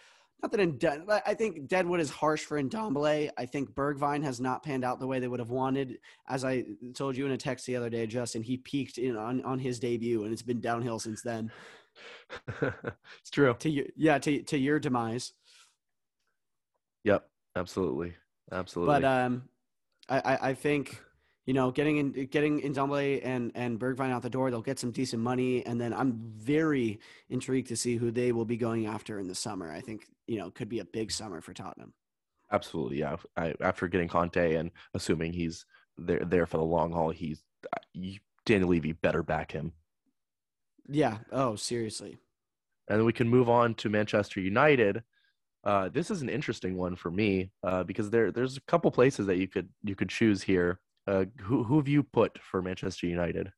[0.45, 3.31] not that in I think Deadwood is harsh for Ndombele.
[3.35, 5.97] I think Bergwijn has not panned out the way they would have wanted.
[6.29, 9.43] As I told you in a text the other day, Justin, he peaked in on,
[9.43, 11.51] on his debut, and it's been downhill since then.
[12.61, 13.55] it's true.
[13.57, 15.33] To you, yeah, to to your demise.
[17.05, 18.13] Yep, absolutely,
[18.51, 18.93] absolutely.
[18.93, 19.49] But um,
[20.09, 21.01] I I, I think
[21.45, 24.91] you know, getting in, getting Ndombele and and Bergwijn out the door, they'll get some
[24.91, 29.19] decent money, and then I'm very intrigued to see who they will be going after
[29.19, 29.71] in the summer.
[29.71, 31.93] I think you know could be a big summer for Tottenham.
[32.51, 33.17] Absolutely, yeah.
[33.37, 35.65] I, after getting Conte and assuming he's
[35.97, 37.43] there there for the long haul, he's
[38.45, 39.73] Daniel Levy better back him.
[40.87, 41.17] Yeah.
[41.31, 42.17] Oh, seriously.
[42.87, 45.03] And then we can move on to Manchester United.
[45.63, 49.25] Uh, this is an interesting one for me uh, because there there's a couple places
[49.25, 50.79] that you could you could choose here.
[51.07, 53.51] Uh, who who have you put for Manchester United?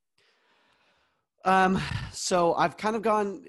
[1.46, 1.80] Um,
[2.12, 3.46] so I've kind of gone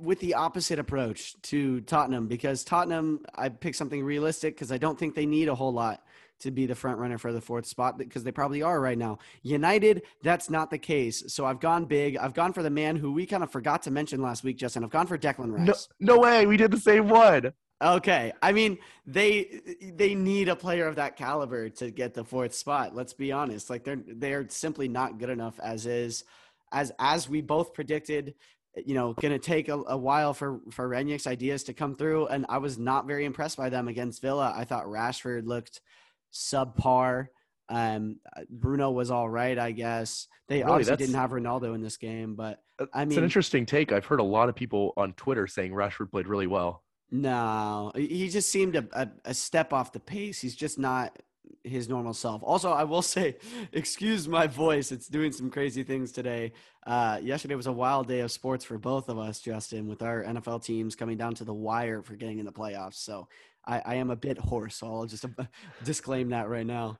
[0.00, 4.98] with the opposite approach to Tottenham because Tottenham I picked something realistic because I don't
[4.98, 6.02] think they need a whole lot
[6.40, 9.18] to be the front runner for the fourth spot because they probably are right now.
[9.42, 11.22] United, that's not the case.
[11.28, 12.16] So I've gone big.
[12.16, 14.84] I've gone for the man who we kind of forgot to mention last week, Justin.
[14.84, 15.88] I've gone for Declan Rice.
[15.98, 16.46] No, no way.
[16.46, 17.52] We did the same one.
[17.82, 18.32] Okay.
[18.40, 19.60] I mean, they
[19.94, 22.94] they need a player of that caliber to get the fourth spot.
[22.94, 23.68] Let's be honest.
[23.68, 26.24] Like they're they're simply not good enough as is.
[26.72, 28.34] As as we both predicted,
[28.74, 32.26] you know, going to take a, a, while for for Rangnick's ideas to come through
[32.28, 34.52] and I was not very impressed by them against Villa.
[34.56, 35.80] I thought Rashford looked
[36.32, 37.26] subpar.
[37.68, 40.28] Um, Bruno was all right, I guess.
[40.48, 42.62] They really, obviously didn't have Ronaldo in this game, but
[42.92, 43.92] I mean, it's an interesting take.
[43.92, 46.82] I've heard a lot of people on Twitter saying Rashford played really well.
[47.10, 50.40] No, he just seemed a, a, a, step off the pace.
[50.40, 51.16] He's just not
[51.62, 52.42] his normal self.
[52.42, 53.36] Also, I will say,
[53.72, 54.90] excuse my voice.
[54.90, 56.52] It's doing some crazy things today.
[56.86, 60.24] Uh, yesterday was a wild day of sports for both of us, Justin, with our
[60.24, 62.94] NFL teams coming down to the wire for getting in the playoffs.
[62.94, 63.28] So
[63.64, 64.76] I, I am a bit hoarse.
[64.76, 65.24] So I'll just
[65.84, 66.98] disclaim that right now.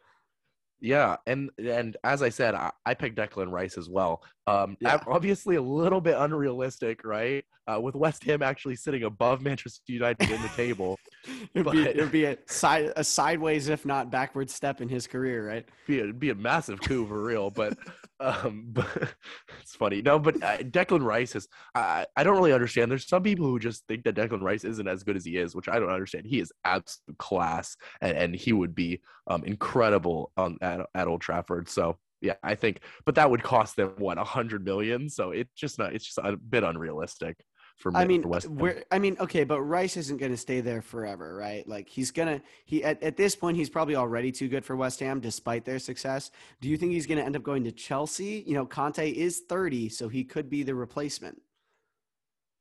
[0.81, 4.23] Yeah, and and as I said, I, I picked Declan Rice as well.
[4.47, 4.99] Um, yeah.
[5.07, 7.45] obviously a little bit unrealistic, right?
[7.67, 10.99] Uh, with West Ham actually sitting above Manchester United in the table,
[11.55, 15.07] it'd, but, be, it'd be a side a sideways, if not backward step in his
[15.07, 15.65] career, right?
[15.87, 17.77] Be a, it'd be a massive coup for real, but
[18.21, 19.15] um, but
[19.61, 20.03] it's funny.
[20.03, 21.49] No, but uh, Declan Rice is.
[21.75, 22.91] I I don't really understand.
[22.91, 25.55] There's some people who just think that Declan Rice isn't as good as he is,
[25.55, 26.27] which I don't understand.
[26.27, 31.21] He is absolute class, and and he would be um incredible on at, at Old
[31.21, 31.69] Trafford.
[31.69, 35.09] So yeah, I think, but that would cost them what a hundred million.
[35.09, 35.95] So it's just not.
[35.95, 37.37] It's just a bit unrealistic.
[37.77, 40.63] For, I mean, for West we're, I mean, okay, but Rice isn't going to stay
[40.63, 41.69] there forever, right?
[41.69, 44.99] Like he's gonna he at, at this point he's probably already too good for West
[45.01, 46.31] Ham despite their success.
[46.63, 48.43] Do you think he's going to end up going to Chelsea?
[48.47, 51.43] You know, Kanté is thirty, so he could be the replacement.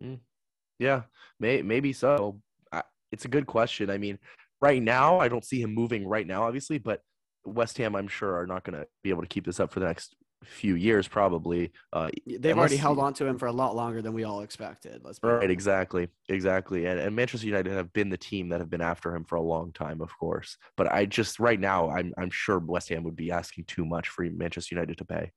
[0.04, 0.20] Mm.
[0.80, 1.04] Yeah,
[1.40, 2.42] may, maybe so.
[2.74, 3.90] I, it's a good question.
[3.90, 4.20] I mean,
[4.60, 7.02] right now I don't see him moving right now, obviously, but
[7.46, 9.80] West Ham, I'm sure, are not going to be able to keep this up for
[9.80, 11.72] the next few years, probably.
[11.92, 15.02] Uh, They've already held on to him for a lot longer than we all expected.
[15.04, 15.52] Let's right, honest.
[15.52, 16.86] exactly, exactly.
[16.86, 19.42] And, and Manchester United have been the team that have been after him for a
[19.42, 20.58] long time, of course.
[20.78, 24.10] But I just right now, I'm I'm sure West Ham would be asking too much
[24.10, 25.32] for Manchester United to pay.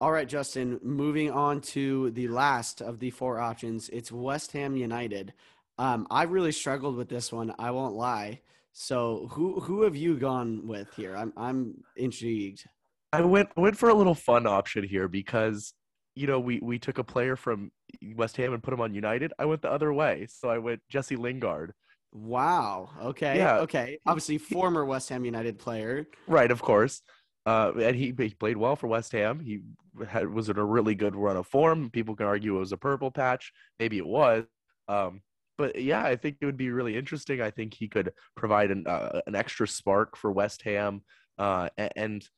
[0.00, 0.80] All right, Justin.
[0.82, 5.32] Moving on to the last of the four options, it's West Ham United.
[5.78, 7.54] Um, I really struggled with this one.
[7.58, 8.40] I won't lie.
[8.72, 11.16] So who who have you gone with here?
[11.16, 12.64] I'm I'm intrigued.
[13.12, 15.74] I went went for a little fun option here because
[16.14, 17.70] you know we we took a player from
[18.14, 19.32] West Ham and put him on United.
[19.38, 21.72] I went the other way, so I went Jesse Lingard.
[22.12, 22.90] Wow.
[23.02, 23.36] Okay.
[23.36, 23.60] Yeah.
[23.60, 23.98] Okay.
[24.06, 26.06] Obviously, former West Ham United player.
[26.26, 26.50] Right.
[26.50, 27.02] Of course.
[27.44, 29.40] Uh, and he, he played well for West Ham.
[29.40, 29.60] He
[30.06, 31.90] had was in a really good run of form.
[31.90, 33.52] People can argue it was a purple patch.
[33.80, 34.44] Maybe it was.
[34.88, 35.22] Um,
[35.58, 37.40] but yeah, I think it would be really interesting.
[37.40, 41.02] I think he could provide an uh, an extra spark for West Ham,
[41.38, 42.28] uh, and, and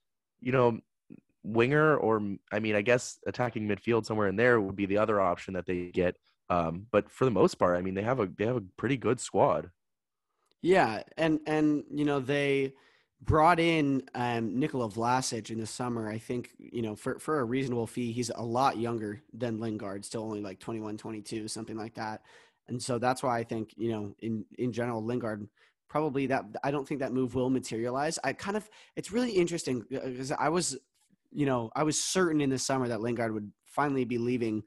[0.44, 0.78] you know,
[1.42, 2.22] winger or
[2.52, 5.66] I mean, I guess attacking midfield somewhere in there would be the other option that
[5.66, 6.16] they get.
[6.50, 8.98] Um, but for the most part, I mean, they have a they have a pretty
[8.98, 9.70] good squad.
[10.60, 12.74] Yeah, and and you know they
[13.22, 16.08] brought in um, Nikola Vlasic in the summer.
[16.08, 18.12] I think you know for for a reasonable fee.
[18.12, 22.22] He's a lot younger than Lingard, still only like 21, 22, something like that.
[22.68, 25.48] And so that's why I think you know in in general Lingard
[25.88, 28.18] probably that I don't think that move will materialize.
[28.24, 30.76] I kind of it's really interesting because uh, I was
[31.30, 34.62] you know I was certain in the summer that Lingard would finally be leaving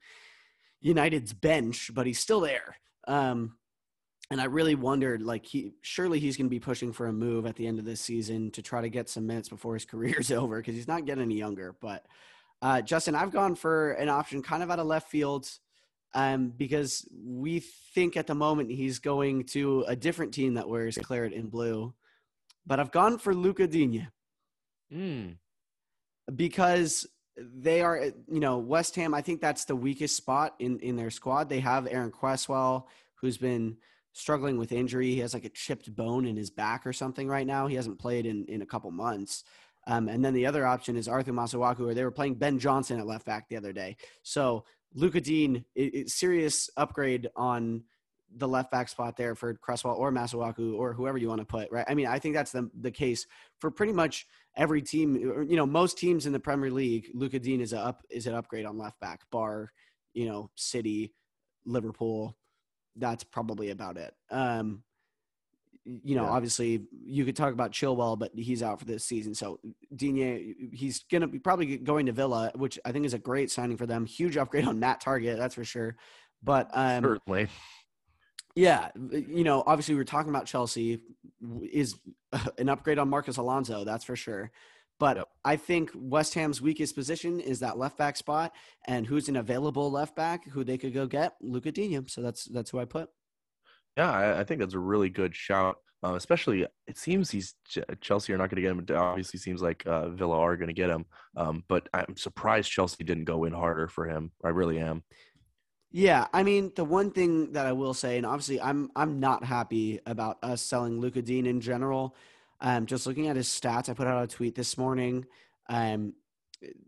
[0.81, 2.77] United's bench, but he's still there.
[3.07, 3.55] Um,
[4.29, 7.45] and I really wondered, like, he surely he's going to be pushing for a move
[7.45, 10.31] at the end of this season to try to get some minutes before his career's
[10.31, 11.75] over because he's not getting any younger.
[11.79, 12.05] But
[12.61, 15.49] uh, Justin, I've gone for an option kind of out of left field
[16.13, 17.59] um, because we
[17.93, 21.93] think at the moment he's going to a different team that wears claret and blue.
[22.65, 24.07] But I've gone for Lucas Digne.
[24.93, 25.37] Mm.
[26.33, 27.97] Because they are,
[28.29, 31.49] you know, West Ham, I think that's the weakest spot in, in their squad.
[31.49, 33.77] They have Aaron Cresswell, who's been
[34.13, 35.13] struggling with injury.
[35.13, 37.67] He has like a chipped bone in his back or something right now.
[37.67, 39.43] He hasn't played in, in a couple months.
[39.85, 42.99] Um, and then the other option is Arthur Masuaku, or they were playing Ben Johnson
[42.99, 43.95] at left back the other day.
[44.21, 47.83] So Lucas Digne, it, it, serious upgrade on
[48.35, 51.71] the left back spot there for Cresswell or Masuaku or whoever you want to put,
[51.71, 51.85] right?
[51.87, 53.25] I mean, I think that's the the case
[53.59, 55.15] for pretty much every team.
[55.15, 58.33] You know, most teams in the Premier League, Lucas Digne is a up is an
[58.33, 59.21] upgrade on left back.
[59.31, 59.71] Bar,
[60.13, 61.13] you know, City,
[61.65, 62.35] Liverpool.
[62.95, 64.13] That's probably about it.
[64.31, 64.83] Um,
[66.03, 66.29] you know, yeah.
[66.29, 69.33] obviously you could talk about Chilwell, but he's out for this season.
[69.33, 69.59] So
[69.95, 73.77] Digne, he's gonna be probably going to Villa, which I think is a great signing
[73.77, 74.05] for them.
[74.05, 75.95] Huge upgrade on Matt Targett, that's for sure.
[76.43, 77.47] But um, certainly,
[78.55, 80.99] yeah, you know, obviously we are talking about Chelsea
[81.71, 81.95] is
[82.57, 84.51] an upgrade on Marcos Alonso, that's for sure.
[84.99, 85.27] But yep.
[85.45, 88.53] I think West Ham's weakest position is that left back spot,
[88.87, 91.35] and who's an available left back who they could go get?
[91.39, 92.01] Lucas Digne.
[92.07, 93.09] So that's that's who I put.
[93.97, 95.77] Yeah, I, I think that's a really good shout.
[96.03, 97.55] Uh, especially, it seems he's
[98.01, 98.79] Chelsea are not going to get him.
[98.79, 101.05] It obviously seems like uh, Villa are going to get him.
[101.35, 104.31] Um, but I'm surprised Chelsea didn't go in harder for him.
[104.43, 105.03] I really am.
[105.91, 109.43] Yeah, I mean the one thing that I will say, and obviously I'm I'm not
[109.43, 112.15] happy about us selling Lucas Digne in general.
[112.61, 115.25] Um, just looking at his stats, I put out a tweet this morning.
[115.69, 116.13] Um,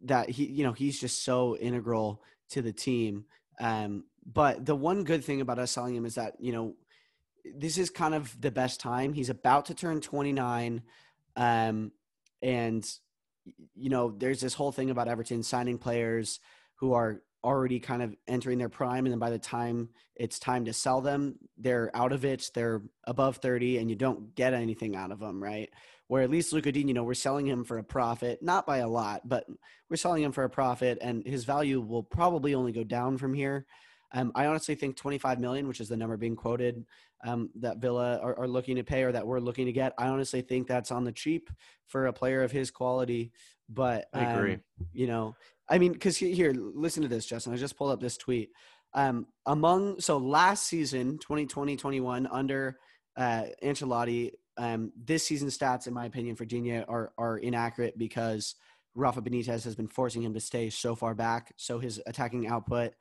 [0.03, 3.25] that he, you know, he's just so integral to the team.
[3.59, 6.75] Um, but the one good thing about us selling him is that you know
[7.45, 9.13] this is kind of the best time.
[9.13, 10.81] He's about to turn 29.
[11.35, 11.91] Um,
[12.41, 12.89] and,
[13.75, 16.39] you know, there's this whole thing about Everton signing players
[16.75, 19.05] who are already kind of entering their prime.
[19.05, 22.51] And then by the time it's time to sell them, they're out of it.
[22.53, 25.69] They're above 30 and you don't get anything out of them, right?
[26.07, 28.77] Where at least Lucas Digne, you know, we're selling him for a profit, not by
[28.77, 29.45] a lot, but
[29.89, 33.33] we're selling him for a profit and his value will probably only go down from
[33.33, 33.65] here.
[34.11, 36.85] Um, I honestly think 25 million, which is the number being quoted,
[37.23, 39.93] um, that Villa are, are, looking to pay or that we're looking to get.
[39.97, 41.49] I honestly think that's on the cheap
[41.87, 43.31] for a player of his quality.
[43.67, 44.57] But um, I agree.
[44.93, 45.35] You know,
[45.69, 47.53] I mean, because here, listen to this, Justin.
[47.53, 48.51] I just pulled up this tweet.
[48.93, 52.79] Um, among so last season, 2020-21, under
[53.15, 58.55] uh, Ancelotti, um, this season stats, in my opinion, for Digne are are inaccurate because
[58.95, 61.53] Rafa Benitez has been forcing him to stay so far back.
[61.55, 62.93] So his attacking output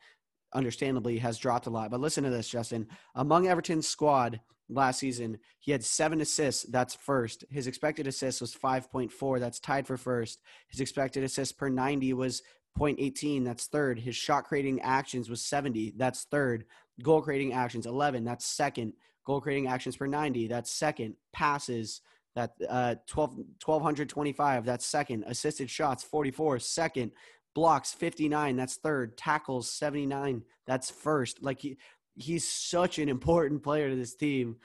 [0.54, 1.90] understandably has dropped a lot.
[1.90, 2.86] But listen to this, Justin.
[3.14, 6.64] Among Everton's squad last season, he had seven assists.
[6.64, 7.44] That's first.
[7.50, 9.40] His expected assists was 5.4.
[9.40, 10.40] That's tied for first.
[10.68, 12.42] His expected assists per 90 was
[12.78, 13.44] 0.18.
[13.44, 13.98] That's third.
[13.98, 15.94] His shot creating actions was 70.
[15.96, 16.64] That's third.
[17.02, 18.24] Goal creating actions 11.
[18.24, 18.92] That's second.
[19.24, 20.48] Goal creating actions per 90.
[20.48, 21.14] That's second.
[21.32, 22.00] Passes
[22.38, 23.30] that uh 12
[23.64, 27.10] 1225 that's second assisted shots 44 second
[27.58, 29.18] blocks 59 that's third.
[29.18, 31.42] Tackles 79 that's first.
[31.42, 31.76] Like he
[32.14, 34.58] he's such an important player to this team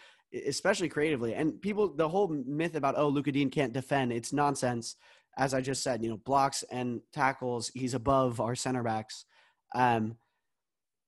[0.45, 1.33] especially creatively.
[1.33, 4.95] And people the whole myth about oh Lucas Digne can't defend it's nonsense.
[5.35, 9.25] As i just said you know blocks and tackles he's above our center backs.
[9.73, 10.17] Um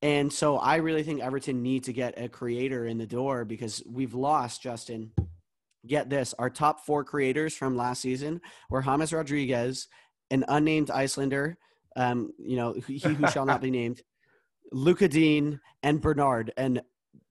[0.02, 3.84] and so i really think everton need to get a creator in the door because
[3.88, 5.12] we've lost justin.
[5.86, 9.88] Get this our top four creators from last season were James Rodriguez,
[10.32, 11.58] an unnamed Icelander,
[11.96, 14.02] um, you know, he who shall not be named,
[14.72, 16.52] Luca Digne and Bernard.
[16.58, 16.82] And,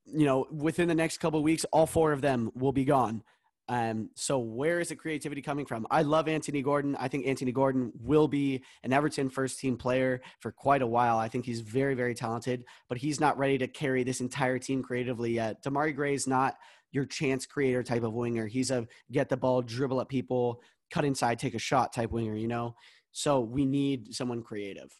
[0.05, 3.23] you know, within the next couple weeks, all four of them will be gone.
[3.67, 5.87] Um, so where is the creativity coming from?
[5.89, 6.95] I love Anthony Gordon.
[6.97, 11.17] I think Anthony Gordon will be an Everton first team player for quite a while.
[11.17, 14.83] I think he's very, very talented, but he's not ready to carry this entire team
[14.83, 15.63] creatively yet.
[15.63, 16.55] Demarai Gray is not
[16.91, 18.45] your chance creator type of winger.
[18.45, 20.61] He's a get the ball, dribble at people,
[20.91, 22.75] cut inside, take a shot type winger, you know?
[23.15, 24.93] So we need someone creative.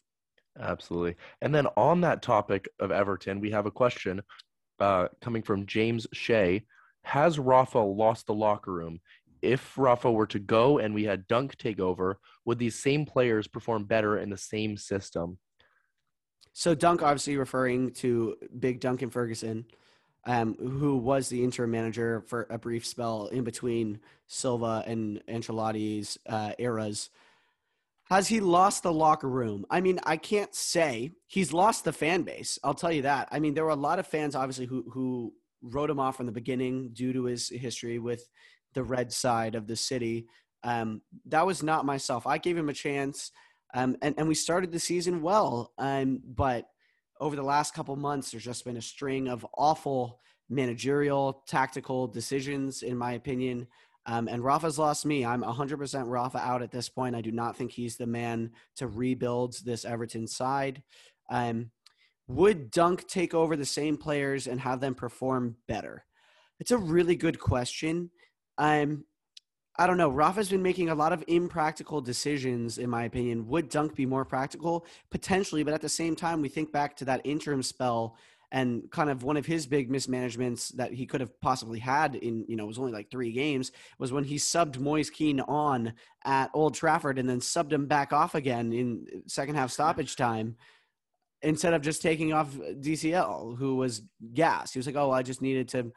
[0.58, 1.16] Absolutely.
[1.42, 4.22] And then on that topic of Everton, we have a question
[4.80, 6.64] uh, coming from James Shea
[7.02, 9.00] has Rafa lost the locker room?
[9.42, 13.46] If Rafa were to go and we had Dunk take over, would these same players
[13.46, 15.38] perform better in the same system?
[16.54, 19.66] So Dunk, obviously referring to Big Duncan Ferguson,
[20.24, 26.18] um, who was the interim manager for a brief spell in between Silva and Ancelotti's
[26.26, 27.10] uh, eras.
[28.08, 29.66] Has he lost the locker room?
[29.68, 32.58] I mean, I can't say he's lost the fan base.
[32.62, 33.28] I'll tell you that.
[33.32, 36.26] I mean, there were a lot of fans, obviously, who who wrote him off from
[36.26, 38.28] the beginning due to his history with
[38.74, 40.28] the red side of the city.
[40.62, 42.26] Um, that was not myself.
[42.26, 43.32] I gave him a chance,
[43.74, 45.72] um, and and we started the season well.
[45.76, 46.66] Um, but
[47.18, 52.82] over the last couple months, there's just been a string of awful managerial, tactical decisions,
[52.82, 53.66] in my opinion.
[54.06, 55.24] Um, and Rafa's lost me.
[55.24, 57.16] I'm 100% Rafa out at this point.
[57.16, 60.82] I do not think he's the man to rebuild this Everton side.
[61.28, 61.70] Um,
[62.28, 66.04] would Dunk take over the same players and have them perform better?
[66.60, 68.10] It's a really good question.
[68.56, 69.04] I'm
[69.78, 70.08] I don't know.
[70.08, 73.46] Rafa's been making a lot of impractical decisions, in my opinion.
[73.48, 74.86] Would Dunk be more practical?
[75.10, 78.16] Potentially, but at the same time, we think back to that interim spell
[78.52, 82.44] and kind of one of his big mismanagements that he could have possibly had in,
[82.48, 85.94] you know, was only like three games was when he subbed Moise Kean on
[86.24, 90.56] at Old Trafford and then subbed him back off again in second half stoppage time
[91.42, 94.02] instead of just taking off DCL, who was
[94.34, 94.72] gas.
[94.72, 95.92] He was like, "Oh, I just needed to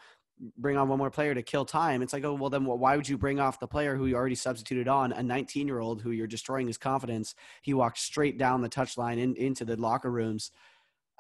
[0.58, 3.08] bring on one more player to kill time." It's like, "Oh, well, then why would
[3.08, 6.68] you bring off the player who you already substituted on, a 19-year-old who you're destroying
[6.68, 10.52] his confidence?" He walked straight down the touchline in, into the locker rooms.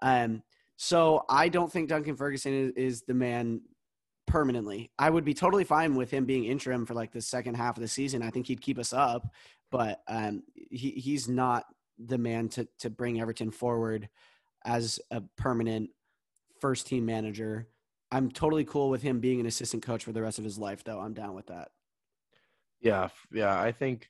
[0.02, 0.44] Um,
[0.82, 3.60] so I don't think Duncan Ferguson is, is the man
[4.28, 4.90] permanently.
[4.98, 7.82] I would be totally fine with him being interim for like the second half of
[7.82, 8.22] the season.
[8.22, 9.28] I think he'd keep us up,
[9.72, 11.66] but um, he he's not
[11.98, 14.08] the man to to bring Everton forward
[14.64, 15.90] as a permanent
[16.62, 17.68] first team manager.
[18.10, 20.86] I'm totally cool with him being an assistant coach for the rest of his life,
[20.86, 21.02] though.
[21.02, 21.72] I'm down with that.
[22.80, 23.60] Yeah, yeah.
[23.60, 24.08] I think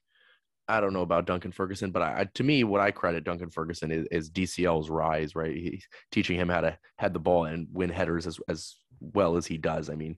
[0.70, 3.92] I don't know about Duncan Ferguson, but I, to me, what I credit Duncan Ferguson
[3.92, 5.36] is, is DCL's rise.
[5.36, 9.36] Right, he's teaching him how to head the ball and win headers as as well
[9.36, 9.90] as he does.
[9.90, 10.18] I mean,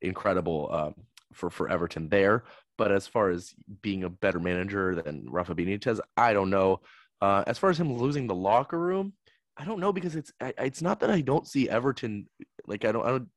[0.00, 0.94] incredible um,
[1.32, 2.44] for for Everton there.
[2.78, 6.80] But as far as being a better manager than Rafa Benitez, I don't know.
[7.20, 9.12] Uh, as far as him losing the locker room,
[9.56, 12.28] I don't know because it's it's not that I don't see Everton
[12.66, 13.28] like I don't I don't.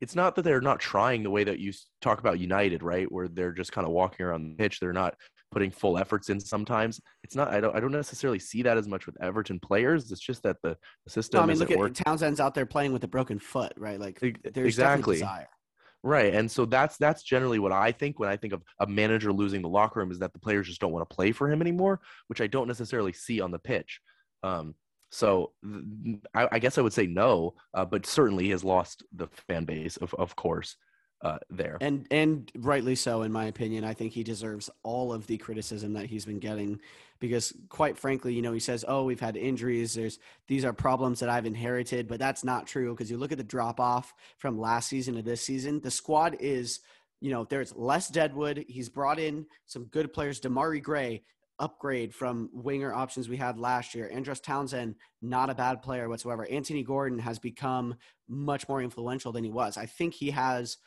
[0.00, 3.10] It's not that they're not trying the way that you talk about United, right?
[3.10, 4.80] Where they're just kind of walking around the pitch.
[4.80, 5.14] They're not
[5.52, 7.00] putting full efforts in sometimes.
[7.22, 7.48] It's not.
[7.48, 7.76] I don't.
[7.76, 10.10] I don't necessarily see that as much with Everton players.
[10.10, 11.38] It's just that the, the system.
[11.38, 11.94] No, I mean, look at work.
[11.94, 14.00] Townsend's out there playing with a broken foot, right?
[14.00, 15.16] Like there's exactly.
[15.16, 15.48] desire.
[16.04, 16.34] Right.
[16.34, 19.62] And so that's that's generally what I think when I think of a manager losing
[19.62, 22.00] the locker room is that the players just don't want to play for him anymore,
[22.26, 24.00] which I don't necessarily see on the pitch.
[24.42, 24.74] Um,
[25.10, 25.52] so
[26.34, 29.64] I, I, guess I would say no, uh, but certainly he has lost the fan
[29.64, 30.74] base, of, of course
[31.22, 31.78] uh, there.
[31.80, 33.84] And and rightly so, in my opinion.
[33.84, 36.80] I think he deserves all of the criticism that he's been getting,
[37.20, 39.94] because quite frankly, you know, he says, "Oh, we've had injuries.
[39.94, 40.18] There's
[40.48, 43.44] these are problems that I've inherited," but that's not true because you look at the
[43.44, 45.80] drop off from last season to this season.
[45.80, 46.80] The squad is,
[47.20, 48.64] you know, there's less Deadwood.
[48.68, 50.40] He's brought in some good players.
[50.40, 51.22] Demarai Gray,
[51.60, 54.10] upgrade from winger options we had last year.
[54.12, 56.50] Andros Townsend, not a bad player whatsoever.
[56.50, 57.94] Anthony Gordon has become
[58.28, 59.76] much more influential than he was.
[59.76, 60.78] I think he has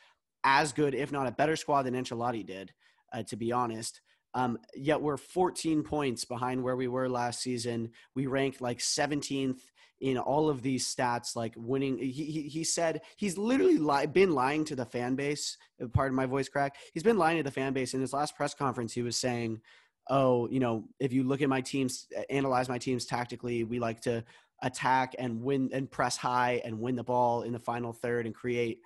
[0.46, 2.72] as good, if not a better squad than Ancelotti did,
[3.12, 4.00] uh, to be honest.
[4.32, 7.90] Um, yet we're 14 points behind where we were last season.
[8.14, 9.60] We rank like 17th
[10.00, 11.98] in all of these stats, like winning.
[11.98, 15.56] He, he, he said he's literally li- been lying to the fan base.
[15.82, 16.76] Uh, pardon my voice crack.
[16.92, 17.94] He's been lying to the fan base.
[17.94, 19.62] In his last press conference, he was saying,
[20.10, 24.02] "Oh, you know, if you look at my teams, analyze my teams tactically, we like
[24.02, 24.22] to
[24.62, 28.34] attack and win and press high and win the ball in the final third and
[28.34, 28.80] create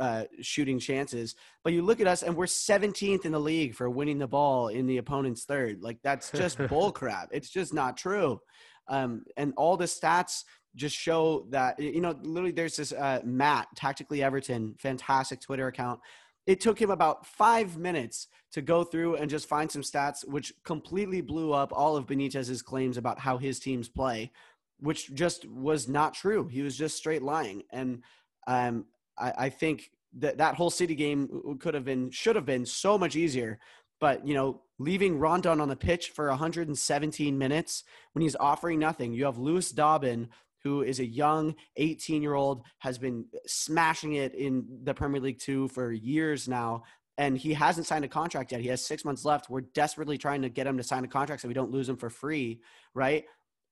[0.00, 1.34] uh, shooting chances.
[1.64, 4.68] But you look at us, and we're 17th in the league for winning the ball
[4.68, 5.82] in the opponent's third.
[5.82, 7.28] Like that's just bull crap.
[7.32, 8.40] It's just not true.
[8.88, 10.44] Um, and all the stats
[10.76, 16.00] just show that you know literally there's this uh, Matt tactically Everton fantastic Twitter account.
[16.46, 20.52] It took him about five minutes to go through and just find some stats, which
[20.64, 24.30] completely blew up all of Benitez's claims about how his teams play,
[24.78, 26.46] which just was not true.
[26.46, 27.64] He was just straight lying.
[27.72, 28.02] And
[28.46, 28.84] um,
[29.18, 32.96] I, I think that that whole City game could have been should have been so
[32.98, 33.58] much easier.
[34.00, 39.12] But you know, leaving Rondon on the pitch for 117 minutes when he's offering nothing.
[39.12, 40.28] You have Lewis Dobbin,
[40.62, 45.38] who is a young 18 year old, has been smashing it in the Premier League
[45.38, 46.82] two for years now.
[47.18, 48.60] And he hasn't signed a contract yet.
[48.60, 49.48] He has six months left.
[49.48, 51.96] We're desperately trying to get him to sign a contract so we don't lose him
[51.96, 52.60] for free,
[52.92, 53.24] right?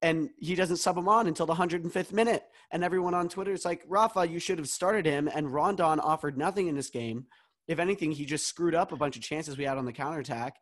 [0.05, 2.45] And he doesn't sub him on until the 105th minute.
[2.71, 5.31] And everyone on Twitter is like, Rafa, you should have started him.
[5.35, 7.25] And Rondon offered nothing in this game.
[7.69, 10.57] If anything, he just screwed up a bunch of chances we had on the counterattack.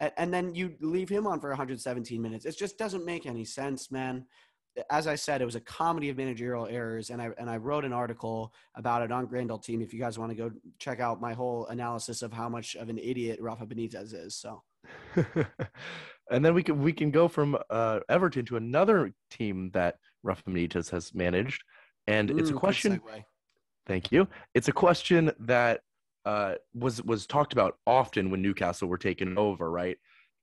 [0.00, 2.44] And then you leave him on for 117 minutes.
[2.44, 4.26] It just doesn't make any sense, man.
[4.90, 7.84] As I said, it was a comedy of managerial errors, and I and I wrote
[7.84, 9.82] an article about it on Grand Old Team.
[9.82, 12.88] If you guys want to go check out my whole analysis of how much of
[12.88, 14.62] an idiot Rafa Benitez is, so
[16.30, 20.42] and then we can we can go from uh, Everton to another team that Rafa
[20.44, 21.62] Benitez has managed,
[22.06, 23.00] and it's a question.
[23.86, 24.28] Thank you.
[24.54, 25.80] It's a question that
[26.24, 29.70] uh, was was talked about often when Newcastle were taken over.
[29.70, 29.96] Right.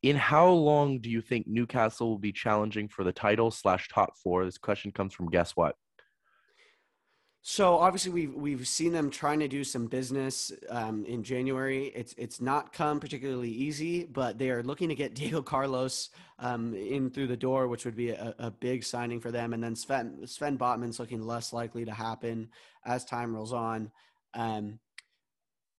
[0.03, 4.13] In how long do you think Newcastle will be challenging for the title slash top
[4.23, 4.45] four?
[4.45, 5.75] This question comes from guess what?
[7.47, 11.91] So obviously we've we've seen them trying to do some business um, in January.
[11.93, 16.73] It's it's not come particularly easy, but they are looking to get Diego Carlos um,
[16.73, 19.53] in through the door, which would be a, a, big signing for them.
[19.53, 22.49] And then Sven Sven Botman's looking less likely to happen
[22.83, 23.91] as time rolls on.
[24.33, 24.79] Um,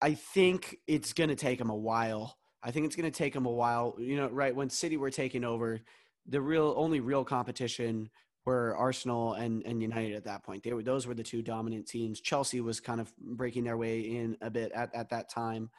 [0.01, 2.37] I think it's going to take them a while.
[2.63, 3.97] I think it's going to take them a while.
[3.99, 5.81] You know, right when City were taking over,
[6.27, 8.09] the real only real competition
[8.47, 10.63] were Arsenal and, and United at that point.
[10.63, 12.21] They were those were the two dominant teams.
[12.21, 15.69] Chelsea was kind of breaking their way in a bit at, at that time.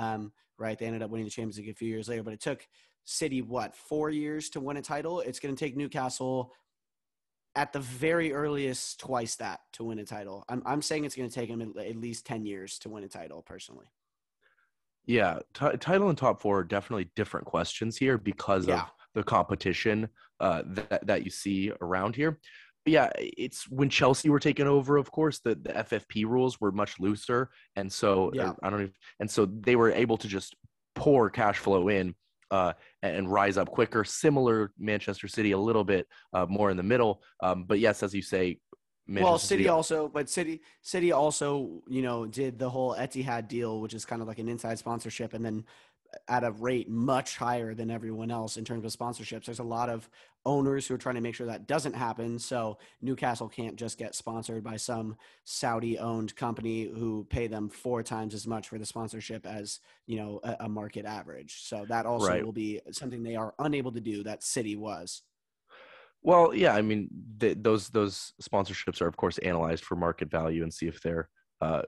[0.00, 0.76] Um, right.
[0.76, 2.66] They ended up winning the Champions League a few years later, but it took
[3.04, 5.20] City what four years to win a title.
[5.20, 6.52] It's going to take Newcastle
[7.54, 10.44] at the very earliest twice that to win a title.
[10.48, 13.08] I'm I'm saying it's going to take them at, least ten years to win a
[13.08, 13.40] title.
[13.42, 13.86] Personally.
[15.04, 18.82] Yeah, t- title and top four are definitely different questions here because yeah.
[18.82, 20.08] of the competition
[20.38, 22.38] uh, that that you see around here.
[22.84, 24.96] But yeah, it's when Chelsea were taken over.
[24.98, 28.52] Of course, the, the FFP rules were much looser, and so yeah.
[28.62, 30.54] I don't know, and so they were able to just
[30.94, 32.14] pour cash flow in
[32.50, 34.04] uh, and rise up quicker.
[34.04, 37.22] Similar Manchester City, a little bit uh, more in the middle.
[37.42, 38.60] Um, but yes, as you say,
[39.08, 43.48] Manchester well, City, City also, but City City also, you know, did the whole Etihad
[43.48, 45.64] deal, which is kind of like an inside sponsorship, and then
[46.28, 49.44] at a rate much higher than everyone else in terms of sponsorships.
[49.44, 50.08] There's a lot of
[50.44, 52.38] owners who are trying to make sure that doesn't happen.
[52.38, 58.02] So Newcastle can't just get sponsored by some Saudi owned company who pay them four
[58.02, 61.62] times as much for the sponsorship as, you know, a, a market average.
[61.62, 62.44] So that also right.
[62.44, 65.22] will be something they are unable to do that City was.
[66.22, 70.62] Well, yeah, I mean, th- those those sponsorships are of course analyzed for market value
[70.64, 71.28] and see if they're
[71.60, 71.82] uh,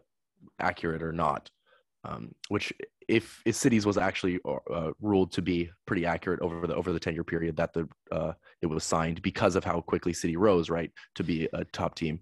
[0.61, 1.51] accurate or not.
[2.09, 2.72] Um, which
[3.06, 7.00] if, if cities was actually uh, ruled to be pretty accurate over the over the
[7.00, 8.32] 10 year period that the uh,
[8.62, 12.20] it was signed because of how quickly city rose right to be a top team.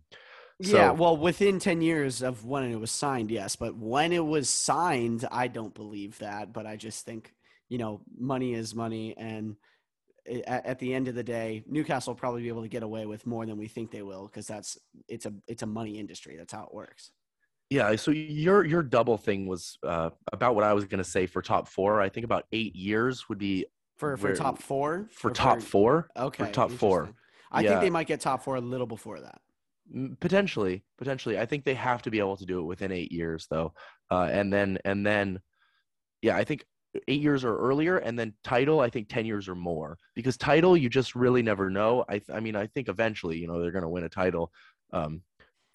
[0.62, 4.24] So, yeah well within 10 years of when it was signed yes but when it
[4.24, 7.34] was signed i don't believe that but i just think
[7.68, 9.57] you know money is money and
[10.26, 13.05] at, at the end of the day newcastle will probably be able to get away
[13.05, 14.78] with more than we think they will because that's
[15.09, 17.11] it's a it's a money industry that's how it works
[17.71, 21.27] yeah, so your your double thing was uh, about what I was going to say
[21.27, 22.01] for top four.
[22.01, 25.67] I think about eight years would be for for where, top four for top for,
[25.67, 26.09] four.
[26.17, 27.11] Okay, for top four.
[27.51, 27.71] I yeah.
[27.71, 29.41] think they might get top four a little before that.
[30.21, 31.39] Potentially, potentially.
[31.39, 33.73] I think they have to be able to do it within eight years, though,
[34.11, 35.41] uh, and then and then,
[36.23, 36.64] yeah, I think
[37.09, 38.79] eight years or earlier, and then title.
[38.79, 42.05] I think ten years or more because title you just really never know.
[42.09, 44.53] I I mean I think eventually you know they're going to win a title.
[44.93, 45.23] Um,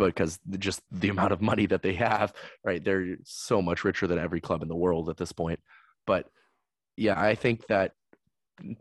[0.09, 2.33] because just the amount of money that they have,
[2.63, 2.83] right?
[2.83, 5.59] They're so much richer than every club in the world at this point.
[6.05, 6.27] But
[6.97, 7.93] yeah, I think that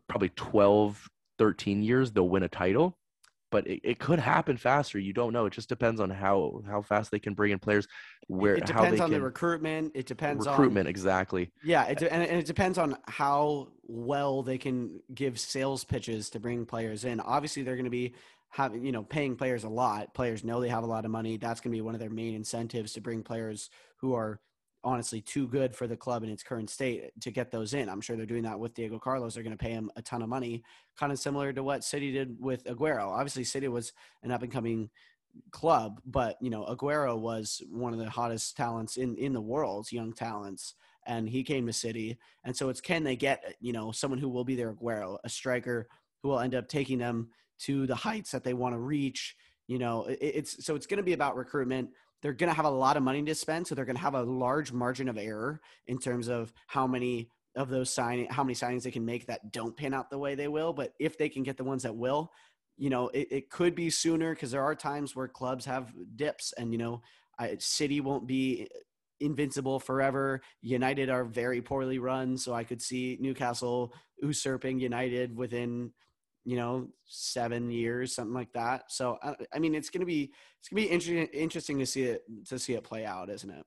[0.08, 1.08] probably 12,
[1.38, 2.96] 13 years they'll win a title.
[3.50, 4.96] But it, it could happen faster.
[5.00, 5.46] You don't know.
[5.46, 7.88] It just depends on how how fast they can bring in players.
[8.28, 9.90] Where it depends on the recruitment.
[9.96, 11.50] It depends recruitment, on recruitment exactly.
[11.64, 16.38] Yeah, it, and, and it depends on how well they can give sales pitches to
[16.38, 17.18] bring players in.
[17.18, 18.14] Obviously, they're going to be
[18.50, 21.36] having you know paying players a lot players know they have a lot of money
[21.36, 24.40] that's going to be one of their main incentives to bring players who are
[24.82, 27.86] honestly too good for the club in its current state to get those in.
[27.88, 30.22] I'm sure they're doing that with diego carlos they're going to pay him a ton
[30.22, 30.62] of money
[30.98, 33.08] kind of similar to what city did with aguero.
[33.08, 33.92] Obviously city was
[34.22, 34.90] an up and coming
[35.52, 39.92] club but you know aguero was one of the hottest talents in in the world
[39.92, 40.74] young talents
[41.06, 42.18] and he came to city.
[42.44, 45.28] And so it's can they get you know someone who will be their aguero a
[45.28, 45.88] striker
[46.22, 47.28] who will end up taking them
[47.60, 49.36] to the heights that they want to reach
[49.70, 51.90] You know, it, it's so it's going to be about recruitment.
[52.22, 54.16] They're going to have a lot of money to spend, so they're going to have
[54.16, 58.54] a large margin of error in terms of how many of those signing, how many
[58.54, 60.72] signings they can make that don't pan out the way they will.
[60.72, 62.32] But if they can get the ones that will,
[62.78, 66.52] you know, it, it could be sooner because there are times where clubs have dips,
[66.58, 67.00] and you know,
[67.38, 68.68] I, City won't be
[69.20, 70.40] invincible forever.
[70.62, 75.92] United are very poorly run, so I could see Newcastle usurping United within
[76.44, 78.84] you know seven years, something like that.
[78.88, 82.22] So I, I mean, it's gonna be it's gonna be interesting interesting to see it
[82.46, 83.64] to see it play out, isn't it?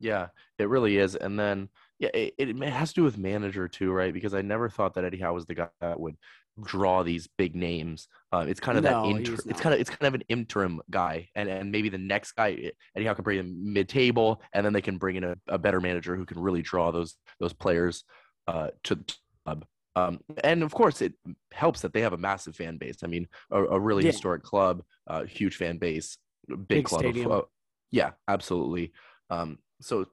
[0.00, 0.28] Yeah,
[0.58, 1.14] it really is.
[1.16, 1.68] And then
[1.98, 4.12] yeah, it, it has to do with manager too, right?
[4.12, 6.16] Because I never thought that Eddie Howe was the guy that would
[6.62, 8.08] draw these big names.
[8.32, 10.80] Uh, it's kind of no, that inter- it's kind of it's kind of an interim
[10.90, 14.64] guy, and and maybe the next guy Eddie Howe can bring in mid table, and
[14.64, 17.52] then they can bring in a, a, better manager who can really draw those those
[17.52, 18.04] players
[18.46, 19.14] uh, to the
[19.44, 19.64] club.
[19.96, 21.14] Um, and of course, it
[21.52, 22.98] helps that they have a massive fan base.
[23.04, 24.10] I mean, a, a really yeah.
[24.10, 26.18] historic club, uh, huge fan base,
[26.48, 27.04] big, big club.
[27.04, 27.42] Of, uh,
[27.90, 28.92] yeah, absolutely.
[29.30, 30.06] Um, so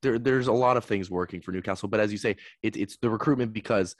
[0.00, 2.96] there, there's a lot of things working for Newcastle, but as you say, it, it's
[2.96, 3.96] the recruitment because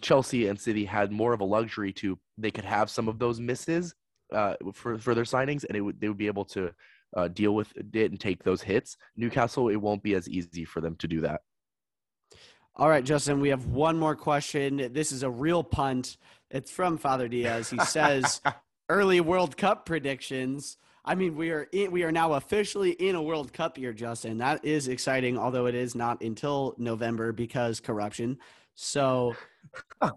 [0.00, 3.38] Chelsea and City had more of a luxury to they could have some of those
[3.40, 3.94] misses
[4.32, 6.72] uh, for for their signings, and it would they would be able to
[7.16, 8.96] uh, deal with it and take those hits.
[9.16, 11.42] Newcastle, it won't be as easy for them to do that.
[12.76, 14.90] All right, Justin, we have one more question.
[14.92, 16.16] This is a real punt.
[16.50, 17.70] It's from Father Diaz.
[17.70, 18.40] He says,
[18.88, 23.22] "Early World Cup predictions." I mean, we are in, we are now officially in a
[23.22, 24.38] World Cup year, Justin.
[24.38, 28.38] That is exciting, although it is not until November because corruption.
[28.74, 29.36] So,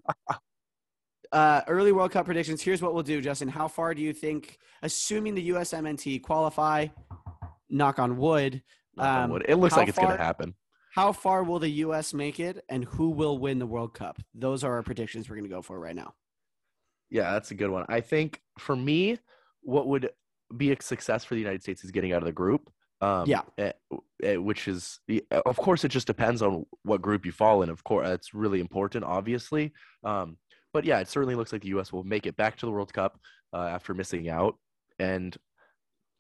[1.32, 2.64] uh, early World Cup predictions.
[2.64, 3.49] Here's what we'll do, Justin.
[3.49, 6.88] How far do you think, assuming the USMNT qualify?
[7.70, 8.64] Knock on wood.
[8.95, 9.45] Knock um, on wood.
[9.47, 10.55] It looks like it's going to happen.
[10.98, 12.12] How far will the U.S.
[12.12, 14.20] make it, and who will win the World Cup?
[14.34, 16.16] Those are our predictions we're going to go for right now.
[17.12, 17.86] Yeah, that's a good one.
[17.88, 19.20] I think for me,
[19.62, 20.10] what would
[20.58, 22.72] be a success for the United States is getting out of the group.
[23.00, 23.74] Um, yeah, eh,
[24.24, 25.00] eh, which is
[25.45, 27.70] of course it just depends on what group you fall in.
[27.70, 29.74] Of course, it's really important, obviously.
[30.04, 30.38] Um,
[30.74, 31.93] but yeah, it certainly looks like the U.S.
[31.93, 33.20] will make it back to the World Cup
[33.54, 34.56] uh, after missing out,
[34.98, 35.38] and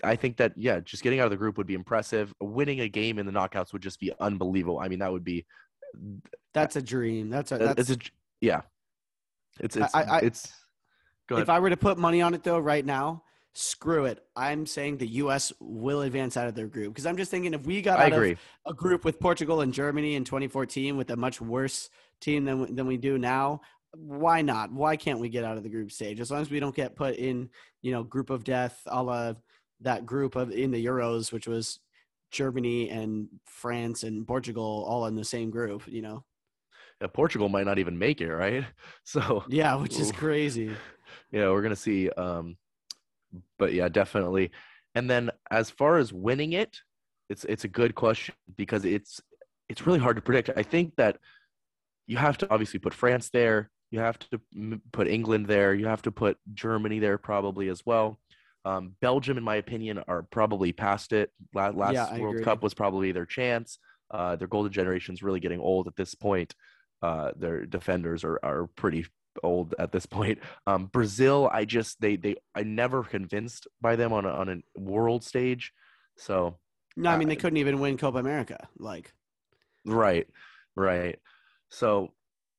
[0.03, 2.33] I think that yeah, just getting out of the group would be impressive.
[2.39, 4.79] Winning a game in the knockouts would just be unbelievable.
[4.79, 5.45] I mean, that would be
[5.95, 7.29] uh, that's a dream.
[7.29, 7.97] That's a that's a
[8.41, 8.61] yeah.
[9.59, 10.51] It's it's I, I, it's.
[11.29, 13.23] If I were to put money on it though, right now,
[13.53, 14.23] screw it.
[14.35, 15.51] I'm saying the U.S.
[15.59, 18.37] will advance out of their group because I'm just thinking if we got out of
[18.65, 21.89] a group with Portugal and Germany in 2014 with a much worse
[22.21, 23.61] team than than we do now,
[23.93, 24.71] why not?
[24.71, 26.95] Why can't we get out of the group stage as long as we don't get
[26.95, 27.49] put in
[27.81, 29.33] you know group of death, a la
[29.81, 31.79] that group of in the Euros, which was
[32.31, 35.83] Germany and France and Portugal all in the same group.
[35.87, 36.23] You know.
[37.01, 38.65] Yeah, Portugal might not even make it, right?
[39.03, 40.71] So yeah, which is crazy.
[41.31, 42.57] Yeah, we're gonna see um,
[43.57, 44.51] but yeah, definitely.
[44.95, 46.81] And then as far as winning it,
[47.29, 49.21] it's it's a good question because it's
[49.69, 50.49] it's really hard to predict.
[50.55, 51.17] I think that
[52.05, 54.41] you have to obviously put France there, you have to
[54.91, 58.19] put England there, you have to put Germany there probably as well.
[58.67, 61.31] Um, Belgium, in my opinion, are probably past it.
[61.53, 62.43] Last, last yeah, World agree.
[62.43, 63.79] Cup was probably their chance.
[64.11, 66.53] Uh, their golden generation is really getting old at this point.
[67.01, 69.05] Uh, their defenders are, are pretty
[69.41, 70.39] old at this point.
[70.67, 74.79] Um, Brazil, I just they they I never convinced by them on a, on a
[74.79, 75.71] world stage.
[76.17, 76.57] So
[76.97, 78.67] no, I mean uh, they couldn't even win Copa America.
[78.77, 79.13] Like
[79.85, 80.27] right,
[80.75, 81.17] right.
[81.69, 82.11] So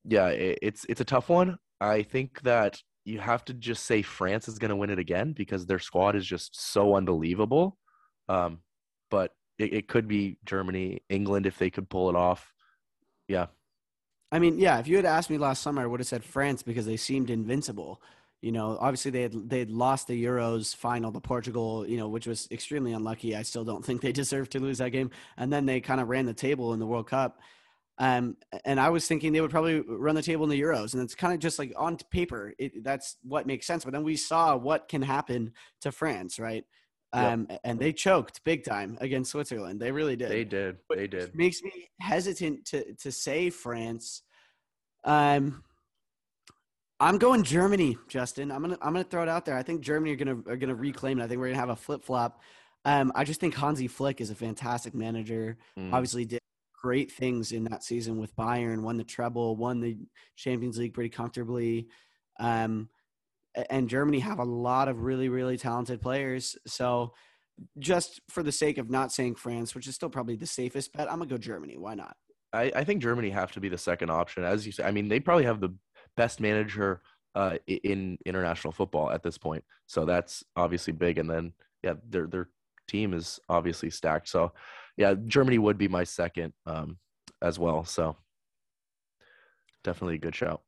[0.04, 1.58] yeah, it, it's it's a tough one.
[1.82, 5.32] I think that you have to just say France is going to win it again
[5.32, 7.78] because their squad is just so unbelievable.
[8.28, 8.60] Um,
[9.10, 12.52] but it, it could be Germany, England if they could pull it off.
[13.26, 13.46] Yeah.
[14.30, 16.62] I mean, yeah, if you had asked me last summer, I would have said France
[16.62, 18.02] because they seemed invincible.
[18.42, 22.08] You know, obviously they had they had lost the Euros final to Portugal, you know,
[22.08, 23.34] which was extremely unlucky.
[23.34, 25.10] I still don't think they deserved to lose that game.
[25.38, 27.40] And then they kind of ran the table in the World Cup.
[28.00, 31.02] Um, and I was thinking they would probably run the table in the Euros, and
[31.02, 33.84] it's kind of just like on paper, it, that's what makes sense.
[33.84, 36.64] But then we saw what can happen to France, right?
[37.12, 37.60] Um, yep.
[37.64, 39.80] and they choked big time against Switzerland.
[39.80, 40.30] They really did.
[40.30, 40.76] They did.
[40.94, 41.34] They did.
[41.34, 44.22] makes me hesitant to to say France.
[45.04, 45.64] Um,
[47.00, 48.52] I'm going Germany, Justin.
[48.52, 49.56] I'm gonna I'm gonna throw it out there.
[49.56, 51.24] I think Germany are gonna are gonna reclaim it.
[51.24, 52.40] I think we're gonna have a flip flop.
[52.84, 55.56] Um, I just think Hansi Flick is a fantastic manager.
[55.78, 55.92] Mm.
[55.92, 56.40] Obviously, did
[56.80, 58.82] great things in that season with Bayern.
[58.82, 59.98] Won the treble, won the
[60.36, 61.88] Champions League pretty comfortably.
[62.38, 62.88] Um,
[63.70, 66.56] and Germany have a lot of really, really talented players.
[66.66, 67.12] So,
[67.78, 71.10] just for the sake of not saying France, which is still probably the safest bet,
[71.10, 71.76] I'm gonna go Germany.
[71.76, 72.16] Why not?
[72.52, 74.84] I, I think Germany have to be the second option, as you say.
[74.84, 75.74] I mean, they probably have the
[76.16, 77.02] best manager
[77.34, 79.64] uh, in international football at this point.
[79.86, 81.18] So that's obviously big.
[81.18, 81.52] And then
[81.82, 82.48] yeah, their their
[82.88, 84.28] team is obviously stacked.
[84.28, 84.52] So
[84.98, 86.98] yeah, Germany would be my second um,
[87.40, 87.84] as well.
[87.84, 88.16] So
[89.84, 90.60] definitely a good shout.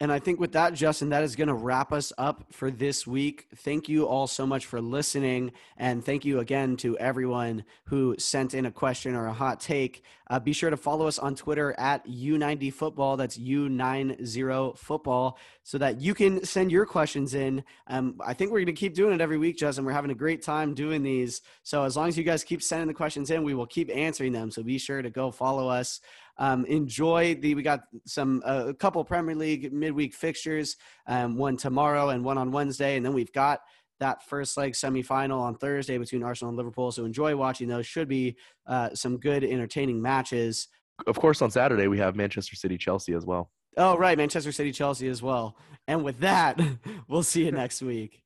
[0.00, 3.06] And I think with that, Justin, that is going to wrap us up for this
[3.06, 3.46] week.
[3.54, 5.52] Thank you all so much for listening.
[5.76, 10.02] And thank you again to everyone who sent in a question or a hot take.
[10.28, 13.16] Uh, be sure to follow us on Twitter at U90Football.
[13.16, 17.62] That's U90Football so that you can send your questions in.
[17.86, 19.84] Um, I think we're going to keep doing it every week, Justin.
[19.84, 21.40] We're having a great time doing these.
[21.62, 24.32] So as long as you guys keep sending the questions in, we will keep answering
[24.32, 24.50] them.
[24.50, 26.00] So be sure to go follow us.
[26.38, 27.54] Um, enjoy the.
[27.54, 30.76] We got some uh, a couple Premier League midweek fixtures.
[31.06, 33.60] Um, one tomorrow and one on Wednesday, and then we've got
[34.00, 36.90] that first leg semifinal on Thursday between Arsenal and Liverpool.
[36.90, 37.86] So enjoy watching those.
[37.86, 40.68] Should be uh, some good, entertaining matches.
[41.06, 43.50] Of course, on Saturday we have Manchester City Chelsea as well.
[43.76, 45.56] Oh, right, Manchester City Chelsea as well.
[45.86, 46.60] And with that,
[47.08, 48.23] we'll see you next week.